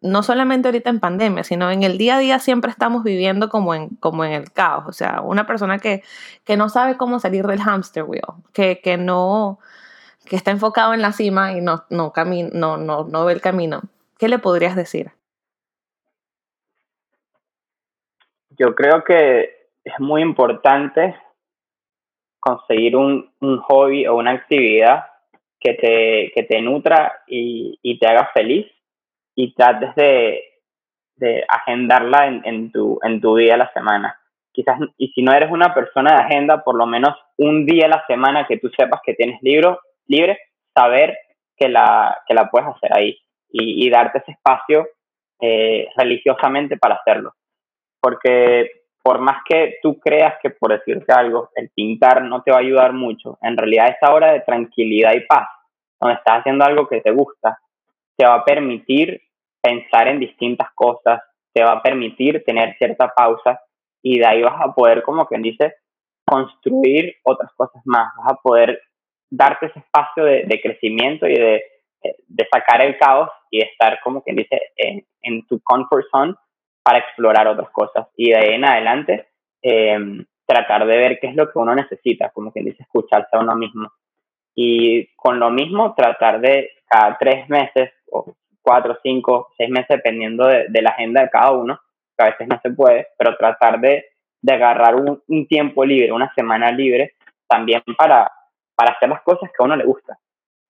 [0.00, 3.74] no solamente ahorita en pandemia, sino en el día a día siempre estamos viviendo como
[3.74, 6.02] en, como en el caos, o sea, una persona que,
[6.44, 9.58] que no sabe cómo salir del hamster wheel, que, que no
[10.24, 12.12] que está enfocado en la cima y no, no,
[12.52, 13.82] no, no, no ve el camino,
[14.18, 15.12] ¿qué le podrías decir?
[18.56, 21.16] Yo creo que es muy importante
[22.40, 25.04] conseguir un, un hobby o una actividad
[25.60, 28.66] que te, que te nutra y, y te haga feliz
[29.34, 30.42] y trates de,
[31.16, 34.20] de agendarla en, en, tu, en tu día a la semana.
[34.52, 37.88] Quizás, y si no eres una persona de agenda, por lo menos un día a
[37.88, 40.38] la semana que tú sepas que tienes libro, libre,
[40.74, 41.16] saber
[41.56, 43.18] que la, que la puedes hacer ahí
[43.48, 44.88] y, y darte ese espacio
[45.40, 47.34] eh, religiosamente para hacerlo
[48.04, 52.56] porque por más que tú creas que, por decirte algo, el pintar no te va
[52.56, 55.46] a ayudar mucho, en realidad esa hora de tranquilidad y paz,
[56.00, 57.58] donde estás haciendo algo que te gusta,
[58.16, 59.20] te va a permitir
[59.62, 61.20] pensar en distintas cosas,
[61.52, 63.60] te va a permitir tener cierta pausa
[64.02, 65.74] y de ahí vas a poder, como quien dice,
[66.24, 68.80] construir otras cosas más, vas a poder
[69.30, 71.62] darte ese espacio de, crecimiento y de,
[72.50, 74.58] sacar el caos y estar, como quien dice,
[75.20, 76.34] en tu comfort zone
[76.84, 78.06] para explorar otras cosas.
[78.16, 79.28] Y de ahí en adelante,
[79.62, 79.98] eh,
[80.46, 83.56] tratar de ver qué es lo que uno necesita, como quien dice, escucharse a uno
[83.56, 83.90] mismo.
[84.54, 90.46] Y con lo mismo, tratar de cada tres meses, o cuatro, cinco, seis meses, dependiendo
[90.46, 91.80] de, la agenda de cada uno,
[92.16, 94.04] que a veces no se puede, pero tratar de,
[94.48, 97.14] agarrar un, tiempo libre, una semana libre,
[97.48, 98.30] también para,
[98.74, 100.18] para hacer las cosas que a uno le gusta,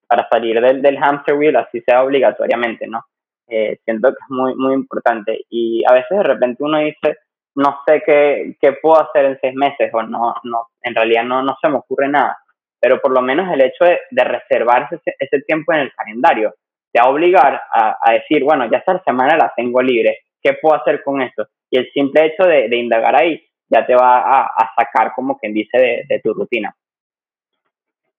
[0.07, 3.05] para salir del hamster wheel, así sea obligatoriamente, ¿no?
[3.47, 5.45] Eh, siento que es muy, muy importante.
[5.49, 7.17] Y a veces de repente uno dice,
[7.55, 11.41] no sé qué, qué puedo hacer en seis meses o no, no en realidad no,
[11.41, 12.37] no se me ocurre nada.
[12.79, 16.53] Pero por lo menos el hecho de, de reservar ese, ese, tiempo en el calendario
[16.91, 20.53] te va a obligar a, a, decir, bueno, ya esta semana la tengo libre, ¿qué
[20.61, 21.47] puedo hacer con esto?
[21.69, 25.37] Y el simple hecho de, de indagar ahí ya te va a, a sacar como
[25.37, 26.75] quien dice de, de tu rutina.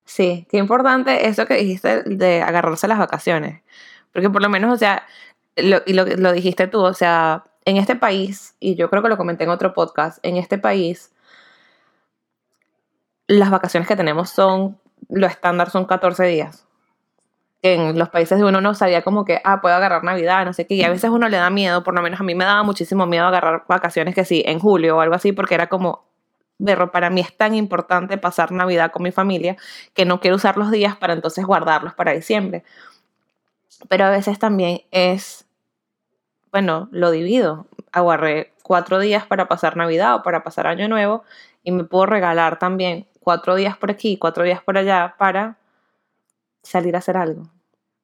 [0.04, 3.62] Sí, qué importante eso que dijiste de agarrarse las vacaciones.
[4.16, 5.06] Porque por lo menos, o sea,
[5.56, 9.18] lo, y lo, dijiste tú, o sea, en este país, y yo creo que lo
[9.18, 11.12] comenté en otro podcast, en este país,
[13.26, 14.78] las vacaciones que tenemos son,
[15.10, 16.66] lo estándar son 14 días.
[17.60, 20.66] En los países de uno no sabía como que, ah, puedo agarrar Navidad, no sé
[20.66, 22.62] qué, y a veces uno le da miedo, por lo menos a mí me daba
[22.62, 26.06] muchísimo miedo agarrar vacaciones que sí, en julio o algo así, porque era como,
[26.56, 29.58] berro, para mí es tan importante pasar Navidad con mi familia
[29.92, 32.64] que no quiero usar los días para entonces guardarlos para diciembre
[33.88, 35.46] pero a veces también es,
[36.50, 37.66] bueno, lo divido.
[37.92, 41.24] Aguarré cuatro días para pasar Navidad o para pasar Año Nuevo
[41.62, 45.58] y me puedo regalar también cuatro días por aquí, cuatro días por allá para
[46.62, 47.50] salir a hacer algo.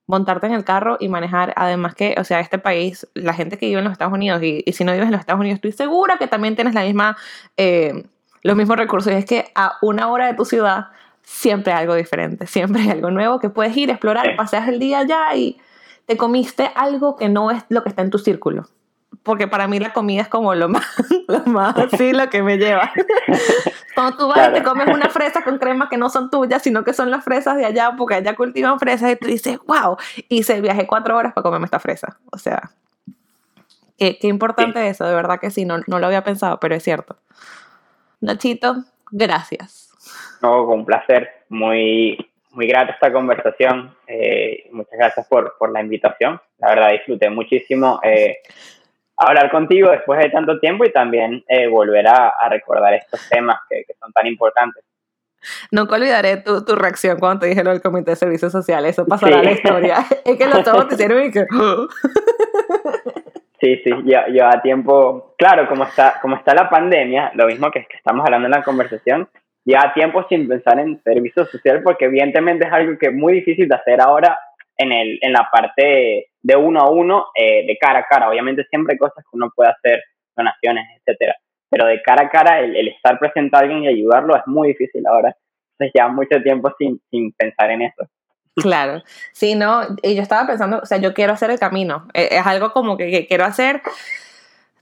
[0.07, 1.55] montarte en el carro y manejar.
[1.57, 4.63] Además que, o sea, este país, la gente que vive en los Estados Unidos y,
[4.73, 7.17] si no vives en los Estados Unidos, estoy segura que también tienes la misma,
[7.57, 8.05] eh,
[8.43, 9.13] los mismos recursos.
[9.13, 10.89] Y es que a una hora de tu ciudad
[11.23, 15.35] siempre algo diferente, siempre hay algo nuevo que puedes ir, explorar, paseas el día allá
[15.35, 15.59] y
[16.07, 18.69] te comiste algo que no es lo que está en tu círculo.
[19.23, 20.85] Porque para mí la comida es como lo más,
[21.29, 22.91] lo más así, lo que me lleva.
[23.95, 26.83] Cuando tú vas y te comes una fresa con crema que no son tuyas, sino
[26.83, 29.97] que son las fresas de allá, porque allá cultivan fresas, y tú dices, wow,
[30.29, 32.19] hice viaje cuatro horas para comerme esta fresa.
[32.33, 32.71] O sea,
[33.99, 36.83] qué, qué importante eso, de verdad que sí, no, no lo había pensado, pero es
[36.83, 37.17] cierto.
[38.21, 39.82] Nachito, gracias.
[40.43, 41.31] No, con un placer.
[41.49, 42.19] Muy,
[42.51, 43.95] muy grata esta conversación.
[44.07, 46.41] Eh, muchas gracias por, por, la invitación.
[46.59, 48.39] La verdad, disfruté muchísimo eh,
[49.17, 53.85] hablar contigo después de tanto tiempo y también eh, volver a, recordar estos temas que,
[53.99, 54.85] son tan importantes.
[55.71, 58.93] Nunca olvidaré tu, tu, reacción cuando te dije lo del Comité de Servicios Sociales.
[58.93, 59.97] Eso pasará a la historia.
[60.25, 61.47] es que los chavos te hicieron y que...
[63.61, 67.97] Sí, sí, lleva, tiempo, claro, como está, como está la pandemia, lo mismo que, que
[67.97, 69.29] estamos hablando en la conversación,
[69.65, 73.69] lleva tiempo sin pensar en servicio social porque evidentemente es algo que es muy difícil
[73.69, 74.39] de hacer ahora
[74.77, 78.29] en, el, en la parte de uno a uno, eh, de cara a cara.
[78.29, 80.03] Obviamente siempre hay cosas que uno puede hacer,
[80.37, 81.37] donaciones, etcétera,
[81.71, 84.69] pero de cara a cara el, el estar presente a alguien y ayudarlo es muy
[84.69, 85.37] difícil ahora.
[85.79, 88.09] Entonces lleva mucho tiempo sin, sin pensar en eso.
[88.57, 89.03] Claro,
[89.33, 92.47] sí, no, y yo estaba pensando, o sea, yo quiero hacer el camino, e, es
[92.47, 93.81] algo como que, quiero hacer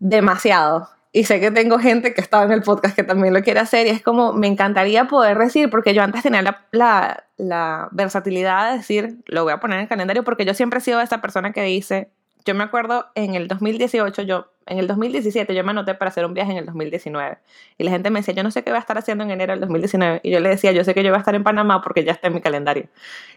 [0.00, 0.88] demasiado.
[1.12, 3.86] Y sé que tengo gente que estaba en el podcast que también lo quiere hacer
[3.88, 8.70] y es como, me encantaría poder decir, porque yo antes tenía la, la, la versatilidad
[8.70, 11.20] de decir, lo voy a poner en el calendario, porque yo siempre he sido esa
[11.20, 12.10] persona que dice,
[12.44, 16.24] yo me acuerdo en el 2018, yo, en el 2017 yo me anoté para hacer
[16.24, 17.38] un viaje en el 2019.
[17.78, 19.52] Y la gente me decía, yo no sé qué voy a estar haciendo en enero
[19.52, 20.20] del 2019.
[20.22, 22.12] Y yo le decía, yo sé que yo voy a estar en Panamá porque ya
[22.12, 22.88] está en mi calendario.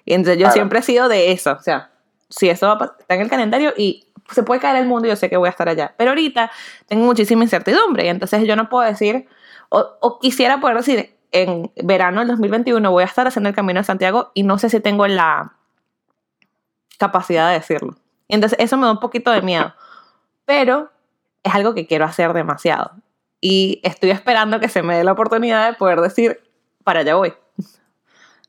[0.06, 1.54] Y entonces yo siempre he sido de eso.
[1.54, 1.92] O sea,
[2.30, 5.38] si eso está en el calendario y se puede caer el mundo, yo sé que
[5.38, 5.94] voy a estar allá.
[5.98, 6.52] Pero ahorita
[6.88, 8.06] tengo muchísima incertidumbre.
[8.06, 9.28] Y entonces yo no puedo decir,
[9.70, 13.80] o, o quisiera poder decir, en verano del 2021 voy a estar haciendo el Camino
[13.80, 15.54] de Santiago y no sé si tengo la
[16.98, 17.96] capacidad de decirlo.
[18.28, 19.74] Entonces eso me da un poquito de miedo.
[20.46, 20.92] Pero
[21.44, 22.92] es algo que quiero hacer demasiado.
[23.42, 26.42] Y estoy esperando que se me dé la oportunidad de poder decir,
[26.84, 27.34] para allá voy.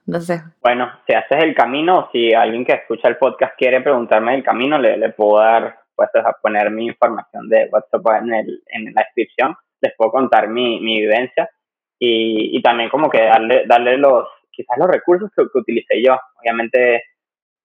[0.07, 0.43] Entonces.
[0.63, 4.79] Bueno, si haces el camino, si alguien que escucha el podcast quiere preguntarme el camino,
[4.79, 9.03] le, le puedo dar, pues, a poner mi información de WhatsApp en, el, en la
[9.03, 9.57] descripción.
[9.81, 11.49] Les puedo contar mi, mi vivencia
[11.99, 16.19] y, y, también como que darle, darle los, quizás los recursos que, que utilicé yo.
[16.41, 17.03] Obviamente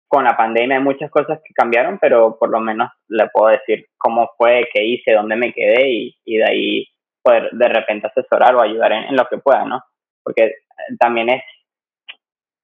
[0.09, 3.85] con la pandemia hay muchas cosas que cambiaron, pero por lo menos le puedo decir
[3.97, 6.87] cómo fue, qué hice, dónde me quedé y, y de ahí
[7.21, 9.83] poder de repente asesorar o ayudar en, lo que pueda, ¿no?
[10.23, 10.55] Porque
[10.99, 11.43] también es,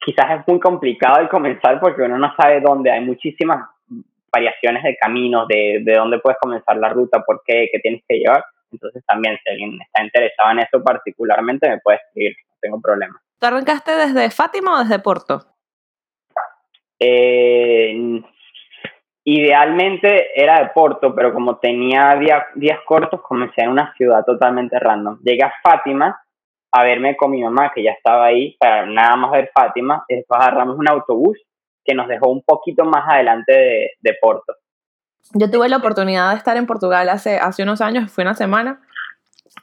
[0.06, 3.68] quizás es muy complicado el comenzar porque uno no sabe dónde, hay muchísimas
[4.32, 8.20] variaciones de caminos, de, de dónde puedes comenzar la ruta, por qué, qué tienes que
[8.20, 8.44] llevar.
[8.72, 13.20] Entonces también si alguien está interesado en eso particularmente me puede escribir, no tengo problema.
[13.40, 15.42] ¿Tú arrancaste desde Fátima o desde Porto?
[17.00, 18.22] Eh,
[19.24, 25.20] idealmente era de Porto, pero como tenía días, cortos, comencé en una ciudad totalmente random.
[25.24, 26.25] Llegué a Fátima
[26.78, 30.42] a verme con mi mamá, que ya estaba ahí, para nada más ver Fátima, después
[30.42, 31.38] agarramos un autobús
[31.86, 34.56] que nos dejó un poquito más adelante de, de Porto.
[35.34, 38.82] Yo tuve la oportunidad de estar en Portugal hace, hace unos años, fue una semana,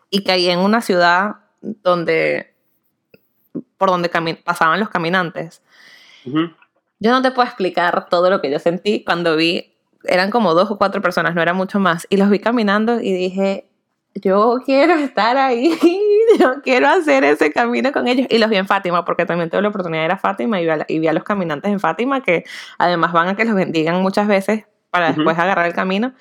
[0.08, 2.54] y caí en una ciudad donde,
[3.76, 4.08] por donde
[4.42, 5.62] pasaban los caminantes.
[6.24, 10.70] Yo no te puedo explicar todo lo que yo sentí cuando vi, eran como dos
[10.70, 13.68] o cuatro personas, no era mucho más, y los vi caminando y dije,
[14.14, 15.78] yo quiero estar ahí,
[16.40, 18.26] yo quiero hacer ese camino con ellos.
[18.30, 20.64] Y los vi en Fátima, porque también tuve la oportunidad de ir a Fátima y
[20.64, 22.44] vi a, y vi a los caminantes en Fátima, que
[22.78, 26.12] además van a que los bendigan muchas veces para después agarrar el camino.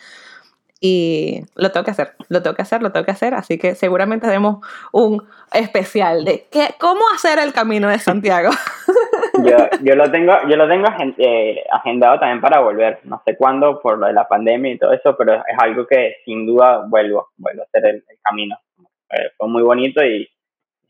[0.83, 3.35] Y lo tengo que hacer, lo tengo que hacer, lo tengo que hacer.
[3.35, 5.23] Así que seguramente haremos un
[5.53, 8.49] especial de qué, cómo hacer el camino de Santiago.
[9.43, 12.99] Yo, yo lo tengo, yo lo tengo eh, agendado también para volver.
[13.05, 16.17] No sé cuándo por lo de la pandemia y todo eso, pero es algo que
[16.25, 18.57] sin duda vuelvo, vuelvo a hacer el, camino.
[19.09, 20.29] Eh, fue muy bonito y,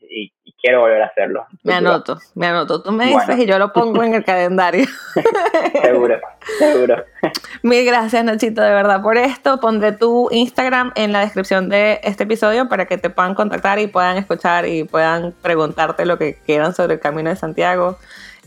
[0.08, 1.44] y, quiero volver a hacerlo.
[1.64, 2.82] Me anoto, me anoto.
[2.82, 4.86] Tú me dices y yo lo pongo en el calendario.
[5.82, 6.20] seguro,
[6.58, 7.04] seguro.
[7.62, 9.58] Mil gracias, Nachito, de verdad, por esto.
[9.58, 13.88] Pondré tu Instagram en la descripción de este episodio para que te puedan contactar y
[13.88, 17.98] puedan escuchar y puedan preguntarte lo que quieran sobre el Camino de Santiago.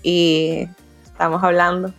[0.02, 0.70] Y
[1.04, 1.92] estamos hablando.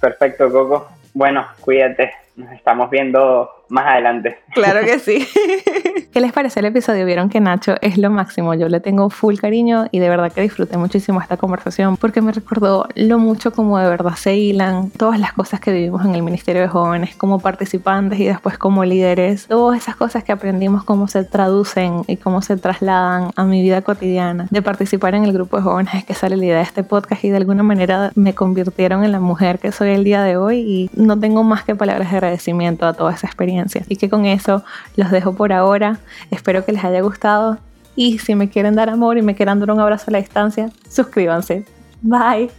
[0.00, 0.88] Perfecto, Coco.
[1.14, 2.12] Bueno, cuídate.
[2.40, 4.38] Nos estamos viendo más adelante.
[4.52, 5.26] Claro que sí.
[6.12, 7.06] ¿Qué les parece el episodio?
[7.06, 8.54] Vieron que Nacho es lo máximo.
[8.54, 12.32] Yo le tengo full cariño y de verdad que disfruté muchísimo esta conversación porque me
[12.32, 16.22] recordó lo mucho como de verdad se hilan todas las cosas que vivimos en el
[16.22, 19.46] Ministerio de Jóvenes como participantes y después como líderes.
[19.46, 23.82] Todas esas cosas que aprendimos cómo se traducen y cómo se trasladan a mi vida
[23.82, 24.48] cotidiana.
[24.50, 27.24] De participar en el grupo de jóvenes es que sale la idea de este podcast
[27.24, 30.58] y de alguna manera me convirtieron en la mujer que soy el día de hoy
[30.58, 33.84] y no tengo más que palabras de agradecimiento a toda esa experiencia.
[33.88, 34.64] Y que con eso
[34.96, 35.98] los dejo por ahora.
[36.30, 37.58] Espero que les haya gustado.
[37.96, 40.70] Y si me quieren dar amor y me quieren dar un abrazo a la distancia,
[40.88, 41.64] suscríbanse.
[42.02, 42.50] Bye.